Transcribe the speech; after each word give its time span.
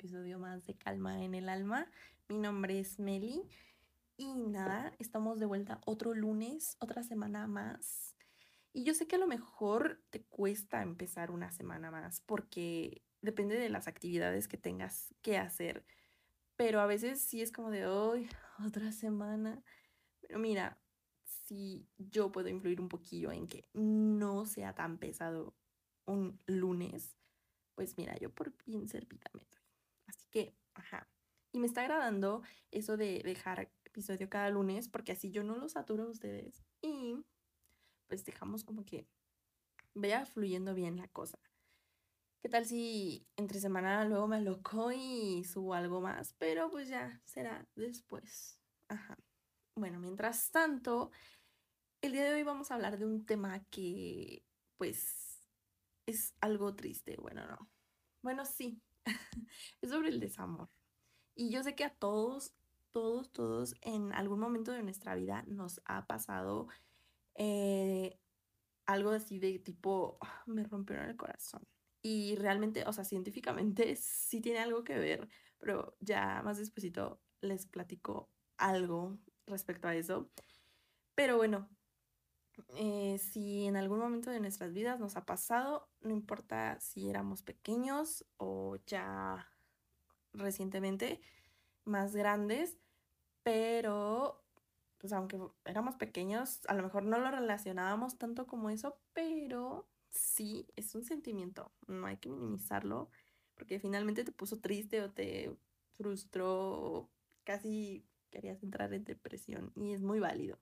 episodio 0.00 0.38
más 0.38 0.64
de 0.64 0.72
Calma 0.72 1.22
en 1.22 1.34
el 1.34 1.50
Alma. 1.50 1.86
Mi 2.26 2.38
nombre 2.38 2.80
es 2.80 2.98
Meli 2.98 3.42
y 4.16 4.32
nada, 4.32 4.94
estamos 4.98 5.38
de 5.38 5.44
vuelta 5.44 5.78
otro 5.84 6.14
lunes, 6.14 6.78
otra 6.80 7.02
semana 7.02 7.46
más. 7.46 8.16
Y 8.72 8.84
yo 8.84 8.94
sé 8.94 9.06
que 9.06 9.16
a 9.16 9.18
lo 9.18 9.26
mejor 9.26 10.02
te 10.08 10.22
cuesta 10.22 10.80
empezar 10.80 11.30
una 11.30 11.52
semana 11.52 11.90
más 11.90 12.22
porque 12.22 13.02
depende 13.20 13.58
de 13.58 13.68
las 13.68 13.88
actividades 13.88 14.48
que 14.48 14.56
tengas 14.56 15.14
que 15.20 15.36
hacer. 15.36 15.84
Pero 16.56 16.80
a 16.80 16.86
veces 16.86 17.20
sí 17.20 17.42
es 17.42 17.52
como 17.52 17.70
de 17.70 17.86
hoy, 17.86 18.26
otra 18.66 18.92
semana. 18.92 19.62
Pero 20.22 20.38
mira, 20.38 20.80
si 21.26 21.86
yo 21.98 22.32
puedo 22.32 22.48
influir 22.48 22.80
un 22.80 22.88
poquillo 22.88 23.32
en 23.32 23.46
que 23.48 23.68
no 23.74 24.46
sea 24.46 24.74
tan 24.74 24.96
pesado 24.96 25.54
un 26.06 26.40
lunes, 26.46 27.18
pues 27.74 27.98
mira, 27.98 28.16
yo 28.16 28.34
por 28.34 28.54
bien 28.64 28.88
servida 28.88 29.30
me. 29.34 29.59
Así 30.10 30.26
que, 30.30 30.54
ajá. 30.74 31.08
Y 31.52 31.58
me 31.60 31.66
está 31.66 31.82
agradando 31.82 32.42
eso 32.72 32.96
de 32.96 33.22
dejar 33.24 33.70
episodio 33.84 34.28
cada 34.28 34.50
lunes, 34.50 34.88
porque 34.88 35.12
así 35.12 35.30
yo 35.30 35.44
no 35.44 35.56
los 35.56 35.72
saturo 35.72 36.04
a 36.04 36.10
ustedes. 36.10 36.64
Y 36.82 37.16
pues 38.08 38.24
dejamos 38.24 38.64
como 38.64 38.84
que 38.84 39.06
vaya 39.94 40.26
fluyendo 40.26 40.74
bien 40.74 40.96
la 40.96 41.06
cosa. 41.08 41.38
¿Qué 42.42 42.48
tal 42.48 42.66
si 42.66 43.26
entre 43.36 43.60
semana 43.60 44.04
luego 44.04 44.26
me 44.26 44.36
aloco 44.36 44.90
y 44.92 45.44
subo 45.44 45.74
algo 45.74 46.00
más? 46.00 46.34
Pero 46.38 46.70
pues 46.70 46.88
ya 46.88 47.20
será 47.24 47.66
después. 47.76 48.58
Ajá. 48.88 49.16
Bueno, 49.76 50.00
mientras 50.00 50.50
tanto, 50.50 51.12
el 52.00 52.12
día 52.12 52.24
de 52.24 52.34
hoy 52.34 52.42
vamos 52.42 52.70
a 52.70 52.74
hablar 52.74 52.98
de 52.98 53.06
un 53.06 53.24
tema 53.26 53.62
que 53.70 54.42
pues 54.76 55.48
es 56.06 56.34
algo 56.40 56.74
triste. 56.74 57.16
Bueno, 57.16 57.46
no. 57.46 57.70
Bueno, 58.22 58.44
sí. 58.44 58.82
es 59.82 59.90
sobre 59.90 60.08
el 60.08 60.20
desamor. 60.20 60.68
Y 61.34 61.50
yo 61.50 61.62
sé 61.62 61.74
que 61.74 61.84
a 61.84 61.94
todos, 61.94 62.52
todos, 62.90 63.30
todos 63.32 63.74
en 63.82 64.12
algún 64.12 64.40
momento 64.40 64.72
de 64.72 64.82
nuestra 64.82 65.14
vida 65.14 65.44
nos 65.46 65.80
ha 65.84 66.06
pasado 66.06 66.68
eh, 67.34 68.18
algo 68.86 69.10
así 69.10 69.38
de 69.38 69.58
tipo, 69.58 70.18
ah, 70.20 70.42
me 70.46 70.64
rompieron 70.64 71.08
el 71.08 71.16
corazón. 71.16 71.66
Y 72.02 72.36
realmente, 72.36 72.84
o 72.86 72.92
sea, 72.92 73.04
científicamente 73.04 73.96
sí 73.96 74.40
tiene 74.40 74.60
algo 74.60 74.84
que 74.84 74.98
ver, 74.98 75.28
pero 75.58 75.96
ya 76.00 76.42
más 76.42 76.58
despuesito 76.58 77.20
les 77.40 77.66
platico 77.66 78.30
algo 78.56 79.18
respecto 79.46 79.88
a 79.88 79.94
eso. 79.94 80.30
Pero 81.14 81.36
bueno, 81.36 81.68
eh, 82.76 83.18
si 83.18 83.66
en 83.66 83.76
algún 83.76 83.98
momento 83.98 84.30
de 84.30 84.40
nuestras 84.40 84.72
vidas 84.72 85.00
nos 85.00 85.16
ha 85.16 85.24
pasado, 85.24 85.88
no 86.00 86.10
importa 86.10 86.78
si 86.80 87.08
éramos 87.08 87.42
pequeños 87.42 88.24
o 88.36 88.76
ya 88.86 89.48
recientemente 90.32 91.20
más 91.84 92.14
grandes, 92.14 92.78
pero 93.42 94.42
pues 94.98 95.12
aunque 95.12 95.40
éramos 95.64 95.96
pequeños, 95.96 96.60
a 96.68 96.74
lo 96.74 96.82
mejor 96.82 97.04
no 97.04 97.18
lo 97.18 97.30
relacionábamos 97.30 98.18
tanto 98.18 98.46
como 98.46 98.68
eso, 98.68 98.98
pero 99.14 99.88
sí 100.10 100.68
es 100.76 100.94
un 100.94 101.04
sentimiento, 101.04 101.72
no 101.86 102.06
hay 102.06 102.18
que 102.18 102.28
minimizarlo, 102.28 103.10
porque 103.54 103.80
finalmente 103.80 104.24
te 104.24 104.32
puso 104.32 104.60
triste 104.60 105.02
o 105.02 105.10
te 105.10 105.56
frustró 105.92 107.08
casi 107.44 108.04
querías 108.30 108.62
entrar 108.62 108.92
en 108.92 109.04
depresión 109.04 109.72
y 109.74 109.92
es 109.92 110.02
muy 110.02 110.20
válido, 110.20 110.58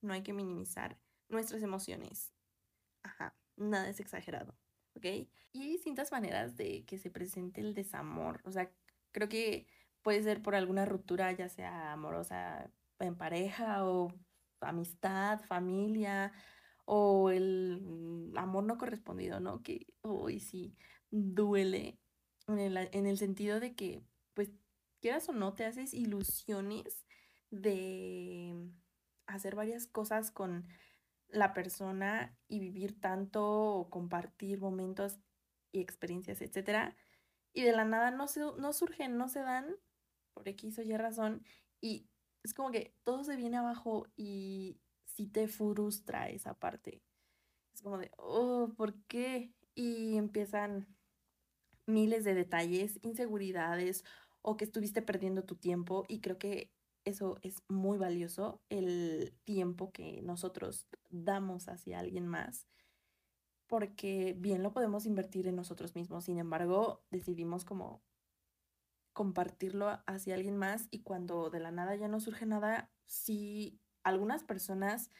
no 0.00 0.12
hay 0.12 0.22
que 0.22 0.32
minimizar 0.32 0.96
nuestras 1.30 1.62
emociones. 1.62 2.32
Ajá, 3.02 3.34
nada 3.56 3.88
es 3.88 4.00
exagerado, 4.00 4.58
¿ok? 4.94 5.04
Y 5.52 5.62
hay 5.62 5.68
distintas 5.68 6.12
maneras 6.12 6.56
de 6.56 6.84
que 6.84 6.98
se 6.98 7.10
presente 7.10 7.60
el 7.60 7.74
desamor. 7.74 8.40
O 8.44 8.52
sea, 8.52 8.70
creo 9.12 9.28
que 9.28 9.66
puede 10.02 10.22
ser 10.22 10.42
por 10.42 10.54
alguna 10.54 10.84
ruptura, 10.84 11.32
ya 11.32 11.48
sea 11.48 11.92
amorosa 11.92 12.70
en 12.98 13.16
pareja 13.16 13.84
o 13.84 14.12
amistad, 14.60 15.40
familia, 15.40 16.32
o 16.84 17.30
el 17.30 18.32
amor 18.36 18.64
no 18.64 18.78
correspondido, 18.78 19.40
¿no? 19.40 19.62
Que 19.62 19.86
hoy 20.02 20.40
sí 20.40 20.76
duele 21.10 21.98
en 22.46 22.58
el, 22.58 22.76
en 22.76 23.06
el 23.06 23.18
sentido 23.18 23.60
de 23.60 23.74
que, 23.74 24.02
pues, 24.34 24.50
quieras 25.00 25.28
o 25.28 25.32
no, 25.32 25.54
te 25.54 25.64
haces 25.64 25.94
ilusiones 25.94 27.06
de 27.50 28.54
hacer 29.26 29.54
varias 29.54 29.86
cosas 29.86 30.30
con 30.30 30.66
la 31.32 31.54
persona 31.54 32.36
y 32.48 32.58
vivir 32.58 33.00
tanto 33.00 33.74
o 33.74 33.90
compartir 33.90 34.60
momentos 34.60 35.20
y 35.72 35.80
experiencias, 35.80 36.42
etcétera, 36.42 36.96
y 37.52 37.62
de 37.62 37.72
la 37.72 37.84
nada 37.84 38.10
no, 38.10 38.28
se, 38.28 38.40
no 38.40 38.72
surgen, 38.72 39.16
no 39.16 39.28
se 39.28 39.40
dan 39.40 39.76
por 40.34 40.48
X 40.48 40.78
o 40.78 40.82
Y 40.82 40.96
razón 40.96 41.44
y 41.80 42.08
es 42.42 42.54
como 42.54 42.70
que 42.70 42.94
todo 43.04 43.24
se 43.24 43.36
viene 43.36 43.56
abajo 43.56 44.06
y 44.16 44.80
si 45.04 45.26
te 45.26 45.48
frustra 45.48 46.28
esa 46.28 46.54
parte. 46.54 47.02
Es 47.74 47.82
como 47.82 47.98
de, 47.98 48.10
oh, 48.16 48.72
¿por 48.76 48.94
qué? 49.04 49.52
Y 49.74 50.16
empiezan 50.16 50.86
miles 51.86 52.24
de 52.24 52.34
detalles, 52.34 52.98
inseguridades 53.02 54.04
o 54.42 54.56
que 54.56 54.64
estuviste 54.64 55.02
perdiendo 55.02 55.44
tu 55.44 55.56
tiempo 55.56 56.04
y 56.08 56.20
creo 56.20 56.38
que 56.38 56.70
eso 57.04 57.38
es 57.42 57.62
muy 57.68 57.98
valioso, 57.98 58.62
el 58.68 59.34
tiempo 59.44 59.92
que 59.92 60.22
nosotros 60.22 60.88
damos 61.08 61.68
hacia 61.68 61.98
alguien 61.98 62.26
más, 62.26 62.66
porque 63.66 64.34
bien 64.38 64.62
lo 64.62 64.72
podemos 64.72 65.06
invertir 65.06 65.46
en 65.46 65.56
nosotros 65.56 65.94
mismos, 65.94 66.24
sin 66.24 66.38
embargo, 66.38 67.04
decidimos 67.10 67.64
como 67.64 68.02
compartirlo 69.12 70.00
hacia 70.06 70.34
alguien 70.34 70.56
más 70.56 70.88
y 70.90 71.02
cuando 71.02 71.50
de 71.50 71.60
la 71.60 71.70
nada 71.70 71.94
ya 71.96 72.08
no 72.08 72.20
surge 72.20 72.46
nada, 72.46 72.90
sí, 73.06 73.80
algunas 74.02 74.44
personas 74.44 75.10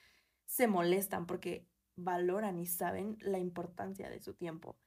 se 0.47 0.66
molestan 0.66 1.26
porque 1.26 1.68
valoran 1.97 2.58
y 2.58 2.66
saben 2.66 3.16
la 3.20 3.38
importancia 3.38 4.08
de 4.10 4.20
su 4.20 4.34
tiempo. 4.34 4.78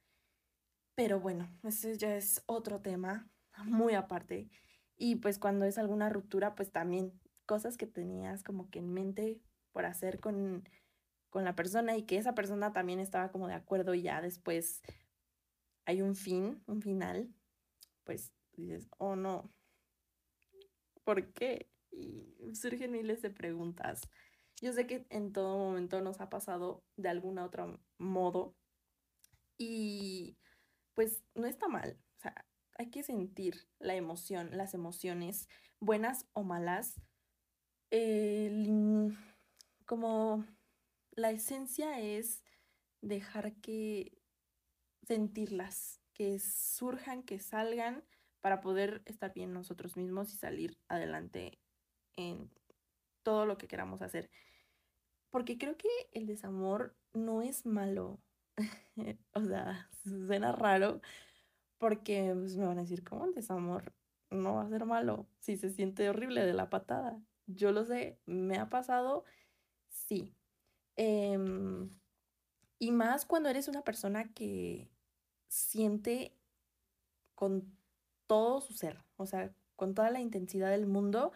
Pero 0.94 1.20
bueno, 1.20 1.48
ese 1.62 1.96
ya 1.96 2.16
es 2.16 2.42
otro 2.46 2.80
tema 2.80 3.28
muy 3.64 3.94
aparte. 3.94 4.50
Y 4.96 5.16
pues 5.16 5.38
cuando 5.38 5.64
es 5.64 5.78
alguna 5.78 6.08
ruptura, 6.08 6.54
pues 6.54 6.70
también 6.70 7.12
cosas 7.46 7.76
que 7.76 7.86
tenías 7.86 8.42
como 8.42 8.70
que 8.70 8.78
en 8.78 8.92
mente 8.92 9.40
por 9.72 9.86
hacer 9.86 10.20
con, 10.20 10.68
con 11.30 11.44
la 11.44 11.56
persona 11.56 11.96
y 11.96 12.04
que 12.04 12.16
esa 12.16 12.34
persona 12.34 12.72
también 12.72 13.00
estaba 13.00 13.30
como 13.30 13.48
de 13.48 13.54
acuerdo 13.54 13.94
y 13.94 14.02
ya 14.02 14.22
después 14.22 14.82
hay 15.84 16.00
un 16.00 16.14
fin, 16.14 16.62
un 16.66 16.80
final, 16.80 17.28
pues 18.04 18.32
dices, 18.56 18.88
oh 18.98 19.16
no, 19.16 19.50
¿por 21.04 21.32
qué? 21.32 21.68
Y 21.90 22.54
surgen 22.54 22.92
miles 22.92 23.22
de 23.22 23.30
preguntas. 23.30 24.08
Yo 24.60 24.72
sé 24.72 24.86
que 24.86 25.06
en 25.10 25.32
todo 25.32 25.58
momento 25.58 26.00
nos 26.00 26.20
ha 26.20 26.30
pasado 26.30 26.84
de 26.96 27.08
alguna 27.08 27.44
otra 27.44 27.66
modo 27.98 28.54
y 29.58 30.38
pues 30.94 31.22
no 31.34 31.46
está 31.46 31.68
mal. 31.68 31.98
O 32.16 32.20
sea, 32.20 32.46
hay 32.76 32.90
que 32.90 33.02
sentir 33.02 33.68
la 33.78 33.94
emoción, 33.94 34.50
las 34.52 34.74
emociones, 34.74 35.48
buenas 35.80 36.26
o 36.32 36.42
malas. 36.42 37.00
como 39.86 40.44
la 41.12 41.30
esencia 41.30 42.00
es 42.00 42.42
dejar 43.00 43.54
que 43.60 44.18
sentirlas, 45.06 46.00
que 46.12 46.38
surjan, 46.38 47.22
que 47.22 47.38
salgan 47.38 48.04
para 48.40 48.60
poder 48.60 49.02
estar 49.06 49.32
bien 49.32 49.52
nosotros 49.52 49.96
mismos 49.96 50.32
y 50.32 50.36
salir 50.36 50.78
adelante 50.88 51.58
en 52.16 52.50
todo 53.22 53.46
lo 53.46 53.58
que 53.58 53.68
queramos 53.68 54.02
hacer. 54.02 54.30
Porque 55.30 55.58
creo 55.58 55.76
que 55.76 55.88
el 56.12 56.26
desamor 56.26 56.96
no 57.12 57.42
es 57.42 57.66
malo. 57.66 58.20
o 59.34 59.44
sea, 59.44 59.90
suena 60.04 60.52
raro, 60.52 61.00
porque 61.84 62.32
pues, 62.34 62.56
me 62.56 62.64
van 62.64 62.78
a 62.78 62.80
decir, 62.80 63.04
¿cómo 63.04 63.26
el 63.26 63.34
desamor 63.34 63.92
no 64.30 64.54
va 64.54 64.62
a 64.62 64.68
ser 64.70 64.86
malo 64.86 65.28
si 65.40 65.58
se 65.58 65.68
siente 65.68 66.08
horrible 66.08 66.46
de 66.46 66.54
la 66.54 66.70
patada? 66.70 67.22
Yo 67.44 67.72
lo 67.72 67.84
sé, 67.84 68.18
me 68.24 68.56
ha 68.56 68.70
pasado, 68.70 69.26
sí. 69.90 70.34
Em, 70.96 71.90
y 72.78 72.90
más 72.90 73.26
cuando 73.26 73.50
eres 73.50 73.68
una 73.68 73.82
persona 73.82 74.32
que 74.32 74.90
siente 75.46 76.34
con 77.34 77.76
todo 78.26 78.62
su 78.62 78.72
ser, 78.72 79.04
o 79.16 79.26
sea, 79.26 79.54
con 79.76 79.94
toda 79.94 80.10
la 80.10 80.20
intensidad 80.20 80.70
del 80.70 80.86
mundo. 80.86 81.32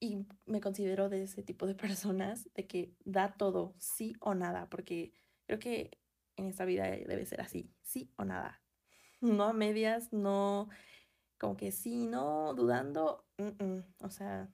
Y 0.00 0.26
me 0.44 0.60
considero 0.60 1.08
de 1.08 1.22
ese 1.22 1.44
tipo 1.44 1.68
de 1.68 1.76
personas, 2.16 2.48
de 2.54 2.66
que 2.66 2.96
da 3.04 3.36
todo, 3.36 3.76
sí 3.78 4.16
o 4.18 4.34
nada, 4.34 4.68
porque 4.70 5.12
creo 5.46 5.60
que 5.60 6.00
en 6.34 6.46
esta 6.46 6.64
vida 6.64 6.82
debe 6.90 7.26
ser 7.26 7.40
así, 7.42 7.70
sí 7.82 8.12
o 8.16 8.24
nada 8.24 8.60
no 9.20 9.44
a 9.44 9.52
medias, 9.52 10.12
no 10.12 10.68
como 11.38 11.56
que 11.56 11.72
sí, 11.72 12.06
no 12.06 12.54
dudando. 12.54 13.24
O 14.00 14.10
sea, 14.10 14.50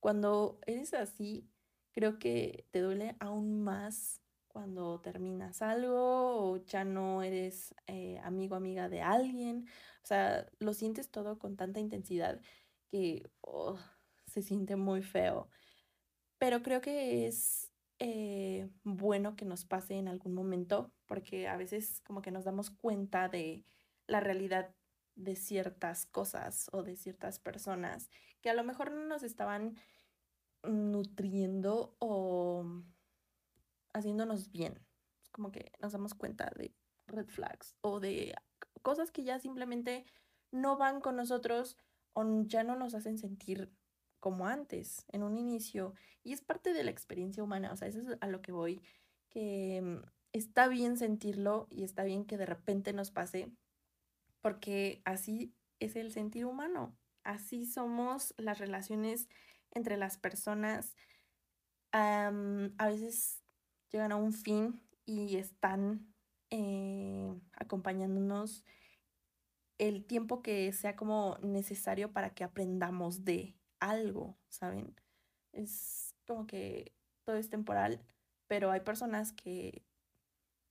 cuando 0.00 0.58
eres 0.66 0.94
así, 0.94 1.48
creo 1.92 2.18
que 2.18 2.66
te 2.70 2.80
duele 2.80 3.16
aún 3.20 3.62
más 3.62 4.22
cuando 4.48 5.00
terminas 5.00 5.62
algo 5.62 6.52
o 6.52 6.56
ya 6.64 6.84
no 6.84 7.22
eres 7.22 7.74
eh, 7.86 8.18
amigo 8.24 8.56
amiga 8.56 8.88
de 8.88 9.02
alguien. 9.02 9.66
O 10.02 10.06
sea, 10.06 10.46
lo 10.58 10.72
sientes 10.74 11.10
todo 11.10 11.38
con 11.38 11.56
tanta 11.56 11.80
intensidad 11.80 12.40
que 12.90 13.30
oh, 13.42 13.78
se 14.26 14.42
siente 14.42 14.76
muy 14.76 15.02
feo. 15.02 15.48
Pero 16.38 16.62
creo 16.62 16.80
que 16.80 17.26
es 17.26 17.70
eh, 17.98 18.68
bueno 18.84 19.36
que 19.36 19.44
nos 19.44 19.64
pase 19.64 19.94
en 19.94 20.08
algún 20.08 20.32
momento, 20.34 20.92
porque 21.06 21.48
a 21.48 21.56
veces 21.56 22.00
como 22.06 22.22
que 22.22 22.30
nos 22.30 22.44
damos 22.44 22.70
cuenta 22.70 23.28
de 23.28 23.64
la 24.08 24.20
realidad 24.20 24.74
de 25.14 25.36
ciertas 25.36 26.06
cosas 26.06 26.68
o 26.72 26.82
de 26.82 26.96
ciertas 26.96 27.38
personas 27.38 28.10
que 28.40 28.50
a 28.50 28.54
lo 28.54 28.64
mejor 28.64 28.90
no 28.90 29.04
nos 29.04 29.22
estaban 29.22 29.76
nutriendo 30.62 31.96
o 31.98 32.64
haciéndonos 33.92 34.50
bien. 34.50 34.84
Es 35.22 35.28
como 35.30 35.50
que 35.52 35.72
nos 35.80 35.92
damos 35.92 36.14
cuenta 36.14 36.50
de 36.56 36.74
red 37.06 37.26
flags 37.26 37.76
o 37.80 38.00
de 38.00 38.34
cosas 38.82 39.10
que 39.10 39.24
ya 39.24 39.38
simplemente 39.38 40.04
no 40.50 40.76
van 40.76 41.00
con 41.00 41.16
nosotros 41.16 41.76
o 42.12 42.24
ya 42.44 42.64
no 42.64 42.76
nos 42.76 42.94
hacen 42.94 43.18
sentir 43.18 43.72
como 44.20 44.46
antes, 44.46 45.04
en 45.08 45.22
un 45.22 45.36
inicio. 45.36 45.94
Y 46.22 46.32
es 46.32 46.42
parte 46.42 46.72
de 46.72 46.84
la 46.84 46.90
experiencia 46.90 47.42
humana, 47.42 47.72
o 47.72 47.76
sea, 47.76 47.88
eso 47.88 48.00
es 48.00 48.18
a 48.20 48.26
lo 48.26 48.42
que 48.42 48.52
voy, 48.52 48.82
que 49.30 49.80
mm, 49.82 50.06
está 50.32 50.68
bien 50.68 50.96
sentirlo 50.96 51.68
y 51.70 51.84
está 51.84 52.04
bien 52.04 52.24
que 52.24 52.36
de 52.36 52.46
repente 52.46 52.92
nos 52.92 53.10
pase, 53.10 53.52
porque 54.40 55.02
así 55.04 55.54
es 55.80 55.96
el 55.96 56.12
sentir 56.12 56.46
humano, 56.46 56.96
así 57.24 57.66
somos 57.66 58.34
las 58.36 58.58
relaciones 58.58 59.28
entre 59.70 59.96
las 59.96 60.18
personas. 60.18 60.96
a 61.92 62.86
veces 62.86 63.42
llegan 63.90 64.12
a 64.12 64.16
un 64.16 64.32
fin 64.32 64.82
y 65.06 65.36
están 65.36 66.14
eh, 66.50 67.34
acompañándonos 67.52 68.64
el 69.78 70.04
tiempo 70.04 70.42
que 70.42 70.72
sea 70.72 70.96
como 70.96 71.38
necesario 71.40 72.12
para 72.12 72.34
que 72.34 72.44
aprendamos 72.44 73.24
de 73.24 73.56
algo, 73.80 74.36
¿saben? 74.48 74.94
Es 75.52 76.14
como 76.26 76.46
que 76.46 76.92
todo 77.24 77.36
es 77.36 77.48
temporal, 77.48 78.04
pero 78.48 78.70
hay 78.70 78.80
personas 78.80 79.32
que 79.32 79.84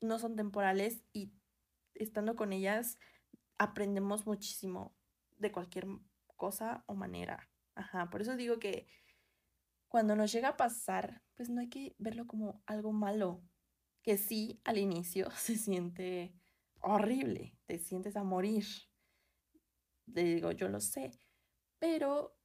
no 0.02 0.20
son 0.20 0.36
temporales 0.36 1.04
y 1.14 1.32
estando 1.96 2.36
con 2.36 2.54
ellas 2.54 2.98
aprendemos 3.58 4.26
muchísimo 4.26 4.96
de 5.38 5.52
cualquier 5.52 5.88
cosa 6.36 6.84
o 6.88 6.96
manera. 6.96 7.50
Ajá, 7.76 8.10
por 8.10 8.22
eso 8.22 8.36
digo 8.36 8.60
que 8.60 8.88
cuando 9.88 10.16
nos 10.16 10.32
llega 10.32 10.50
a 10.50 10.58
pasar, 10.58 11.24
pues 11.36 11.50
no 11.50 11.62
hay 11.62 11.70
que 11.70 11.96
verlo 11.98 12.28
como 12.28 12.62
algo 12.66 12.92
malo, 12.92 13.42
que 14.02 14.18
sí 14.18 14.62
al 14.64 14.78
inicio 14.78 15.30
se 15.38 15.56
siente 15.56 16.34
horrible, 16.82 17.58
te 17.66 17.80
sientes 17.80 18.16
a 18.16 18.24
morir. 18.24 18.66
Le 20.08 20.24
digo, 20.24 20.52
yo 20.52 20.70
lo 20.70 20.80
sé, 20.80 21.12
pero 21.80 22.38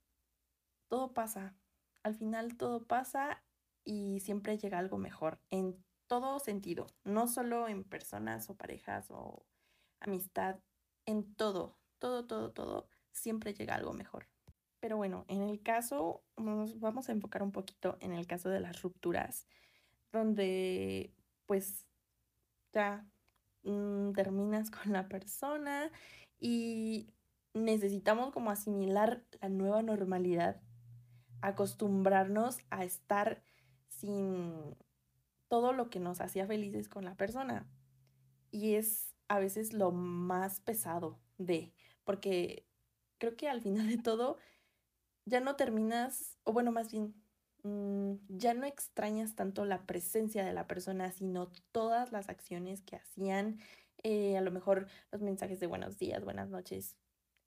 todo 0.88 1.14
pasa. 1.14 1.56
Al 2.02 2.14
final 2.16 2.56
todo 2.56 2.86
pasa 2.86 3.44
y 3.84 4.20
siempre 4.20 4.58
llega 4.58 4.78
algo 4.78 4.98
mejor 4.98 5.40
en 5.50 5.84
todo 6.06 6.38
sentido, 6.40 6.88
no 7.04 7.26
solo 7.28 7.68
en 7.68 7.84
personas 7.84 8.50
o 8.50 8.56
parejas 8.56 9.10
o 9.10 9.46
amistad, 10.00 10.58
en 11.06 11.34
todo, 11.34 11.78
todo, 11.98 12.26
todo, 12.26 12.52
todo, 12.52 12.88
siempre 13.12 13.54
llega 13.54 13.74
algo 13.74 13.92
mejor. 13.92 14.28
Pero 14.80 14.96
bueno, 14.96 15.24
en 15.28 15.42
el 15.42 15.62
caso, 15.62 16.24
nos 16.36 16.80
vamos 16.80 17.08
a 17.08 17.12
enfocar 17.12 17.42
un 17.42 17.52
poquito 17.52 17.96
en 18.00 18.12
el 18.12 18.26
caso 18.26 18.48
de 18.48 18.60
las 18.60 18.82
rupturas, 18.82 19.46
donde 20.10 21.14
pues 21.46 21.86
ya 22.72 23.06
mm, 23.62 24.12
terminas 24.12 24.70
con 24.70 24.92
la 24.92 25.08
persona 25.08 25.90
y 26.40 27.14
necesitamos 27.54 28.32
como 28.32 28.50
asimilar 28.50 29.24
la 29.40 29.48
nueva 29.48 29.82
normalidad 29.82 30.60
acostumbrarnos 31.42 32.58
a 32.70 32.84
estar 32.84 33.42
sin 33.88 34.76
todo 35.48 35.72
lo 35.72 35.90
que 35.90 36.00
nos 36.00 36.20
hacía 36.20 36.46
felices 36.46 36.88
con 36.88 37.04
la 37.04 37.14
persona. 37.16 37.68
Y 38.50 38.74
es 38.74 39.11
a 39.32 39.38
veces 39.38 39.72
lo 39.72 39.92
más 39.92 40.60
pesado 40.60 41.18
de, 41.38 41.72
porque 42.04 42.66
creo 43.16 43.34
que 43.34 43.48
al 43.48 43.62
final 43.62 43.88
de 43.88 43.96
todo 43.96 44.36
ya 45.24 45.40
no 45.40 45.56
terminas, 45.56 46.38
o 46.44 46.52
bueno, 46.52 46.70
más 46.70 46.92
bien, 46.92 47.14
mm, 47.62 48.16
ya 48.28 48.52
no 48.52 48.66
extrañas 48.66 49.34
tanto 49.34 49.64
la 49.64 49.86
presencia 49.86 50.44
de 50.44 50.52
la 50.52 50.66
persona, 50.66 51.10
sino 51.12 51.50
todas 51.72 52.12
las 52.12 52.28
acciones 52.28 52.82
que 52.82 52.96
hacían, 52.96 53.58
eh, 54.02 54.36
a 54.36 54.42
lo 54.42 54.50
mejor 54.50 54.86
los 55.10 55.22
mensajes 55.22 55.60
de 55.60 55.66
buenos 55.66 55.98
días, 55.98 56.22
buenas 56.24 56.50
noches, 56.50 56.98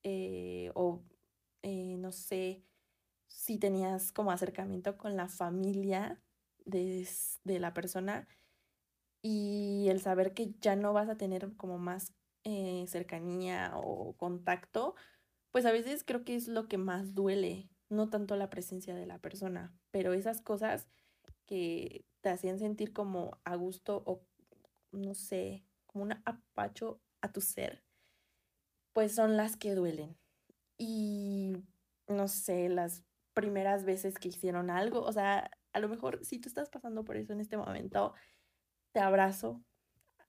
eh, 0.02 0.72
o 0.74 1.04
eh, 1.62 1.98
no 2.00 2.12
sé, 2.12 2.64
si 3.28 3.60
tenías 3.60 4.12
como 4.12 4.32
acercamiento 4.32 4.98
con 4.98 5.16
la 5.16 5.28
familia 5.28 6.20
de, 6.66 7.08
la 7.44 7.76
persona 7.76 8.28
y 9.28 9.90
el 9.90 10.02
saber 10.02 10.36
que 10.36 10.54
ya 10.62 10.76
no 10.76 10.94
vas 10.94 11.10
a 11.10 11.18
tener 11.18 11.52
como 11.58 11.80
más 11.80 12.14
eh, 12.44 12.86
cercanía 12.88 13.72
o 13.74 14.14
contacto, 14.18 14.94
pues 15.50 15.66
a 15.66 15.72
veces 15.72 16.04
creo 16.04 16.24
que 16.24 16.36
es 16.36 16.48
lo 16.48 16.68
que 16.68 16.78
más 16.78 17.16
duele, 17.16 17.68
no 17.90 18.08
tanto 18.08 18.36
la 18.36 18.52
presencia 18.52 18.94
de 18.94 19.08
la 19.08 19.18
persona, 19.18 19.74
pero 19.90 20.14
esas 20.14 20.44
cosas 20.44 20.88
que 21.48 22.06
te 22.22 22.30
hacían 22.30 22.60
sentir 22.60 22.94
como 22.94 23.40
a 23.46 23.56
gusto 23.56 24.04
o 24.06 24.22
no 24.92 25.16
sé, 25.16 25.66
como 25.88 26.04
un 26.04 26.12
apacho 26.26 27.02
a 27.22 27.32
tu 27.32 27.42
ser, 27.42 27.84
pues 28.94 29.16
son 29.16 29.38
las 29.38 29.58
que 29.58 29.74
duelen. 29.74 30.16
Y 30.78 31.58
no 32.08 32.28
sé, 32.28 32.70
las 32.70 33.04
primeras 33.34 33.86
veces 33.86 34.20
que 34.20 34.28
hicieron 34.28 34.70
algo. 34.70 35.02
O 35.02 35.12
sea, 35.12 35.50
a 35.74 35.80
lo 35.80 35.90
mejor 35.90 36.24
si 36.24 36.38
tú 36.38 36.48
estás 36.48 36.70
pasando 36.70 37.04
por 37.04 37.18
eso 37.18 37.34
en 37.34 37.42
este 37.42 37.58
momento, 37.58 38.14
te 38.96 39.02
abrazo 39.02 39.62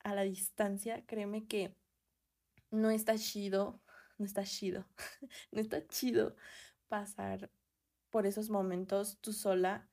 a 0.02 0.12
la 0.12 0.22
distancia. 0.22 1.06
Créeme 1.06 1.46
que 1.46 1.72
no 2.72 2.90
está 2.90 3.16
chido, 3.16 3.80
no 4.18 4.26
está 4.26 4.42
chido, 4.42 4.88
no 5.52 5.60
está 5.60 5.86
chido 5.86 6.34
pasar 6.88 7.48
por 8.10 8.26
esos 8.26 8.50
momentos 8.50 9.18
tú 9.20 9.32
sola, 9.32 9.88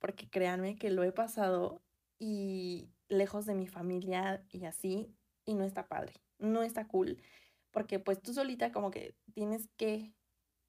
porque 0.00 0.28
créanme 0.28 0.74
que 0.74 0.90
lo 0.90 1.04
he 1.04 1.12
pasado 1.12 1.80
y 2.18 2.90
lejos 3.06 3.46
de 3.46 3.54
mi 3.54 3.68
familia 3.68 4.44
y 4.50 4.64
así, 4.64 5.14
y 5.44 5.54
no 5.54 5.62
está 5.62 5.86
padre, 5.86 6.14
no 6.38 6.64
está 6.64 6.88
cool, 6.88 7.22
porque 7.70 8.00
pues 8.00 8.20
tú 8.20 8.34
solita 8.34 8.72
como 8.72 8.90
que 8.90 9.14
tienes 9.32 9.68
que 9.76 10.12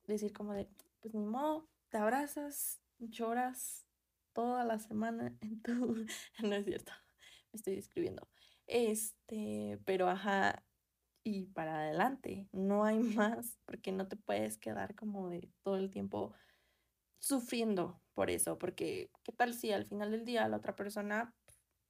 decir 0.03 0.33
como 0.33 0.53
de, 0.53 0.69
pues 0.99 1.15
ni 1.15 1.25
modo, 1.25 1.67
te 1.89 1.97
abrazas, 1.97 2.79
lloras 2.99 3.87
toda 4.33 4.63
la 4.65 4.77
semana 4.77 5.35
en 5.41 5.63
tu... 5.63 6.05
no 6.43 6.53
es 6.53 6.65
cierto, 6.65 6.93
estoy 7.53 7.75
describiendo. 7.75 8.27
Este, 8.67 9.79
pero 9.85 10.09
ajá, 10.09 10.63
y 11.23 11.45
para 11.47 11.79
adelante, 11.79 12.47
no 12.51 12.83
hay 12.83 12.99
más, 13.41 13.57
porque 13.65 13.91
no 13.91 14.07
te 14.07 14.17
puedes 14.17 14.57
quedar 14.57 14.95
como 14.95 15.29
de 15.29 15.49
todo 15.63 15.77
el 15.77 15.89
tiempo 15.89 16.33
sufriendo 17.19 18.01
por 18.13 18.29
eso, 18.29 18.59
porque 18.59 19.09
¿qué 19.23 19.31
tal 19.31 19.53
si 19.53 19.71
al 19.71 19.85
final 19.85 20.11
del 20.11 20.25
día 20.25 20.47
la 20.47 20.57
otra 20.57 20.75
persona 20.75 21.33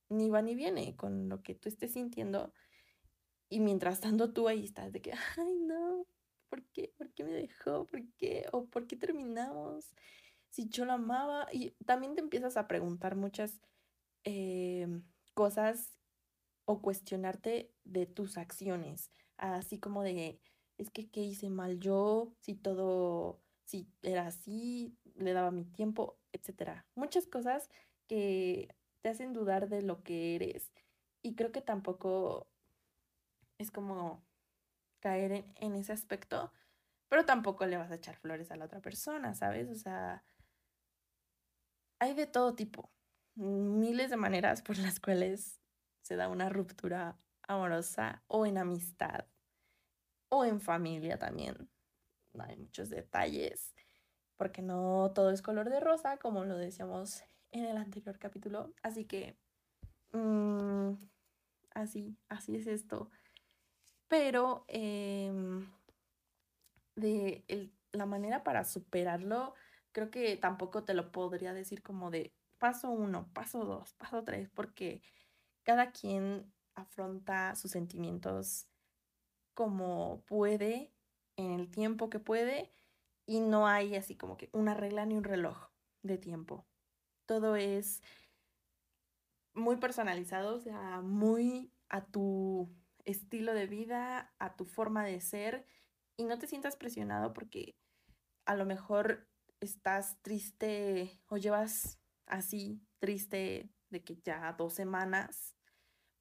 ni 0.10 0.30
va 0.30 0.42
ni 0.42 0.56
viene 0.56 0.96
con 0.96 1.28
lo 1.30 1.42
que 1.42 1.56
tú 1.56 1.70
estés 1.70 1.94
sintiendo? 1.94 2.54
Y 3.50 3.60
mientras 3.60 4.00
tanto 4.00 4.32
tú 4.34 4.48
ahí 4.48 4.64
estás 4.64 4.92
de 4.92 5.02
que, 5.02 5.14
ay 5.38 5.60
no, 5.60 6.08
¿por 6.50 6.64
qué? 6.68 6.94
¿Por 6.98 7.12
qué 7.14 7.24
me 7.24 7.32
dejó? 7.32 7.86
¿Por 7.88 8.02
qué? 8.16 8.46
¿O 8.52 8.66
por 8.68 8.88
qué 8.88 8.96
terminamos? 8.96 9.94
Si 10.50 10.70
yo 10.70 10.86
la 10.86 10.96
amaba. 10.96 11.48
Y 11.52 11.72
también 11.86 12.16
te 12.16 12.22
empiezas 12.22 12.58
a 12.58 12.68
preguntar 12.68 13.16
muchas 13.16 13.60
em, 14.24 15.04
cosas 15.34 15.98
o 16.66 16.82
cuestionarte 16.82 17.74
de 17.84 18.06
tus 18.06 18.38
acciones. 18.38 19.12
Así 19.38 19.80
como 19.80 20.04
de, 20.04 20.40
es 20.78 20.90
que, 20.90 21.10
¿qué 21.10 21.22
hice 21.22 21.50
mal 21.50 21.80
yo? 21.80 22.34
Si 22.40 22.56
todo, 22.56 23.42
si 23.66 23.88
era 24.02 24.28
así, 24.28 24.98
le 25.16 25.34
daba 25.34 25.52
mi 25.52 25.66
tiempo, 25.66 26.18
etcétera. 26.32 26.86
Muchas 26.96 27.28
cosas 27.28 27.70
que 28.08 28.76
te 29.02 29.10
hacen 29.10 29.34
dudar 29.34 29.70
de 29.70 29.82
lo 29.82 30.04
que 30.04 30.36
eres. 30.36 30.72
Y 31.22 31.36
creo 31.36 31.52
que 31.52 31.62
tampoco 31.62 32.48
es 33.58 33.72
como 33.72 34.24
caer 35.00 35.46
en, 35.56 35.76
ese 35.76 35.92
aspecto, 35.94 36.52
pero 37.10 37.26
tampoco 37.26 37.66
le 37.66 37.78
vas 37.78 37.92
a 37.92 37.96
echar 37.96 38.16
flores 38.18 38.52
a 38.52 38.56
la 38.56 38.66
otra 38.66 38.82
persona, 38.82 39.34
¿sabes? 39.34 39.70
O 39.70 39.76
sea, 39.76 40.24
hay 42.00 42.14
de 42.14 42.28
todo 42.28 42.56
tipo, 42.56 42.90
miles 43.36 44.10
de 44.10 44.18
maneras 44.18 44.62
por 44.62 44.78
las 44.78 45.00
cuales 45.00 45.60
se 46.02 46.16
da 46.16 46.28
una 46.28 46.50
ruptura 46.50 47.18
amorosa 47.48 48.24
o 48.28 48.46
en 48.46 48.58
amistad 48.58 49.26
o 50.30 50.46
en 50.46 50.60
familia 50.60 51.18
también. 51.18 51.70
Hay 52.40 52.58
muchos 52.58 52.90
detalles 52.90 53.74
porque 54.38 54.62
no 54.62 55.12
todo 55.14 55.30
es 55.32 55.42
color 55.42 55.70
de 55.70 55.80
rosa, 55.80 56.18
como 56.18 56.44
lo 56.46 56.58
decíamos 56.58 57.24
en 57.52 57.66
el 57.66 57.78
anterior 57.78 58.18
capítulo. 58.18 58.74
Así 58.82 59.06
que, 59.06 59.38
mm, 60.12 60.94
así, 61.76 62.18
así 62.30 62.56
es 62.56 62.68
esto. 62.68 63.12
Pero 64.08 64.66
em, 64.68 65.68
de 66.96 67.72
la 67.92 68.06
manera 68.06 68.44
para 68.44 68.64
superarlo, 68.64 69.54
creo 69.92 70.10
que 70.12 70.36
tampoco 70.38 70.84
te 70.84 70.94
lo 70.94 71.12
podría 71.12 71.54
decir 71.54 71.82
como 71.84 72.12
de 72.12 72.34
paso 72.64 72.90
uno, 72.90 73.30
paso 73.34 73.66
dos, 73.66 73.94
paso 73.96 74.24
tres, 74.24 74.50
porque 74.50 75.02
cada 75.64 75.92
quien 75.92 76.50
afronta 76.76 77.56
sus 77.56 77.72
sentimientos 77.72 78.70
como 79.54 80.24
puede, 80.28 80.94
en 81.36 81.52
el 81.52 81.70
tiempo 81.70 82.10
que 82.10 82.20
puede, 82.20 82.72
y 83.26 83.42
no 83.42 83.68
hay 83.68 83.98
así 83.98 84.16
como 84.16 84.38
que 84.38 84.50
una 84.54 84.76
regla 84.76 85.06
ni 85.06 85.18
un 85.18 85.26
reloj 85.26 85.58
de 86.04 86.18
tiempo. 86.18 86.66
Todo 87.26 87.58
es 87.58 88.02
muy 89.54 89.76
personalizado, 89.76 90.56
o 90.56 90.62
sea, 90.62 91.02
muy 91.02 91.70
a 91.90 92.06
tu 92.06 92.70
estilo 93.04 93.54
de 93.54 93.68
vida, 93.68 94.34
a 94.40 94.56
tu 94.56 94.64
forma 94.64 95.04
de 95.04 95.20
ser, 95.20 95.66
y 96.16 96.24
no 96.24 96.40
te 96.40 96.48
sientas 96.48 96.78
presionado 96.78 97.34
porque 97.34 97.76
a 98.46 98.56
lo 98.56 98.64
mejor 98.66 99.28
estás 99.60 100.22
triste 100.22 101.20
o 101.28 101.36
llevas 101.36 102.00
así 102.26 102.82
triste 103.00 103.70
de 103.90 104.04
que 104.04 104.18
ya 104.24 104.54
dos 104.58 104.74
semanas, 104.74 105.56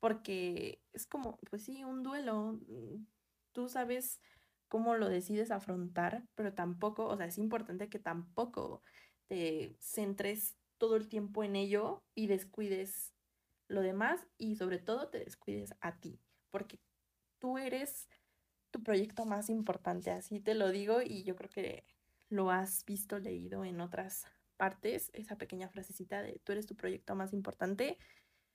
porque 0.01 0.83
es 0.93 1.07
como, 1.07 1.39
pues 1.51 1.65
sí, 1.65 1.85
un 1.85 2.03
duelo. 2.03 2.61
Mm, 2.69 3.07
tú 3.53 3.69
sabes 3.69 4.21
cómo 4.69 4.95
lo 4.95 5.09
decides 5.09 5.51
afrontar, 5.51 6.25
pero 6.35 6.55
tampoco, 6.55 7.07
o 7.07 7.17
sea, 7.17 7.27
es 7.27 7.39
importante 7.39 7.89
que 7.89 7.99
tampoco 7.99 8.83
te 9.29 9.77
centres 9.81 10.57
todo 10.79 10.97
el 10.97 11.09
tiempo 11.09 11.45
en 11.45 11.57
ello 11.57 12.03
y 12.15 12.27
descuides 12.27 13.13
lo 13.69 13.83
demás 13.83 14.27
y 14.39 14.57
sobre 14.57 14.79
todo 14.79 15.09
te 15.09 15.19
descuides 15.19 15.75
a 15.81 15.99
ti, 16.01 16.21
porque 16.51 16.81
tú 17.39 17.59
eres 17.59 18.09
tu 18.71 18.83
proyecto 18.83 19.25
más 19.25 19.49
importante, 19.51 20.11
así 20.11 20.41
te 20.41 20.55
lo 20.55 20.71
digo 20.71 21.03
y 21.03 21.23
yo 21.25 21.37
creo 21.37 21.51
que 21.51 21.85
lo 22.29 22.51
has 22.51 22.85
visto, 22.85 23.19
leído 23.19 23.65
en 23.65 23.81
otras 23.81 24.25
esa 25.13 25.37
pequeña 25.37 25.69
frasecita 25.69 26.23
de 26.23 26.41
tú 26.45 26.53
eres 26.53 26.67
tu 26.67 26.77
proyecto 26.77 27.15
más 27.15 27.33
importante, 27.33 27.99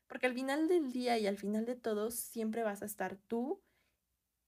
porque 0.07 0.27
al 0.27 0.33
final 0.33 0.67
del 0.67 0.91
día 0.91 1.17
y 1.17 1.27
al 1.27 1.37
final 1.37 1.65
de 1.65 1.75
todo 1.75 2.11
siempre 2.11 2.63
vas 2.63 2.81
a 2.81 2.85
estar 2.85 3.17
tú 3.17 3.61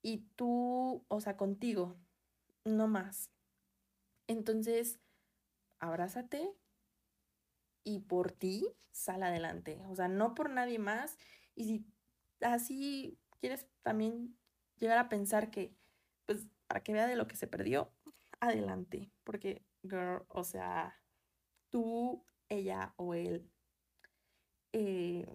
y 0.01 0.19
tú, 0.35 1.03
o 1.07 1.19
sea, 1.19 1.35
contigo, 1.35 1.97
no 2.63 2.87
más. 2.87 3.29
Entonces, 4.27 4.99
abrázate 5.79 6.53
y 7.83 7.99
por 7.99 8.31
ti 8.31 8.65
sal 8.91 9.23
adelante, 9.23 9.81
o 9.87 9.95
sea, 9.95 10.07
no 10.07 10.35
por 10.35 10.49
nadie 10.49 10.79
más. 10.79 11.17
Y 11.55 11.65
si 11.65 11.85
así 12.41 13.19
quieres 13.41 13.67
también 13.81 14.37
llegar 14.77 14.97
a 14.97 15.09
pensar 15.09 15.51
que, 15.51 15.75
pues, 16.25 16.47
para 16.67 16.83
que 16.83 16.93
vea 16.93 17.07
de 17.07 17.15
lo 17.15 17.27
que 17.27 17.35
se 17.35 17.47
perdió, 17.47 17.91
adelante, 18.39 19.11
porque, 19.25 19.65
girl, 19.83 20.23
o 20.29 20.43
sea, 20.43 20.95
tú, 21.69 22.25
ella 22.49 22.93
o 22.97 23.13
él 23.13 23.49
eh, 24.73 25.27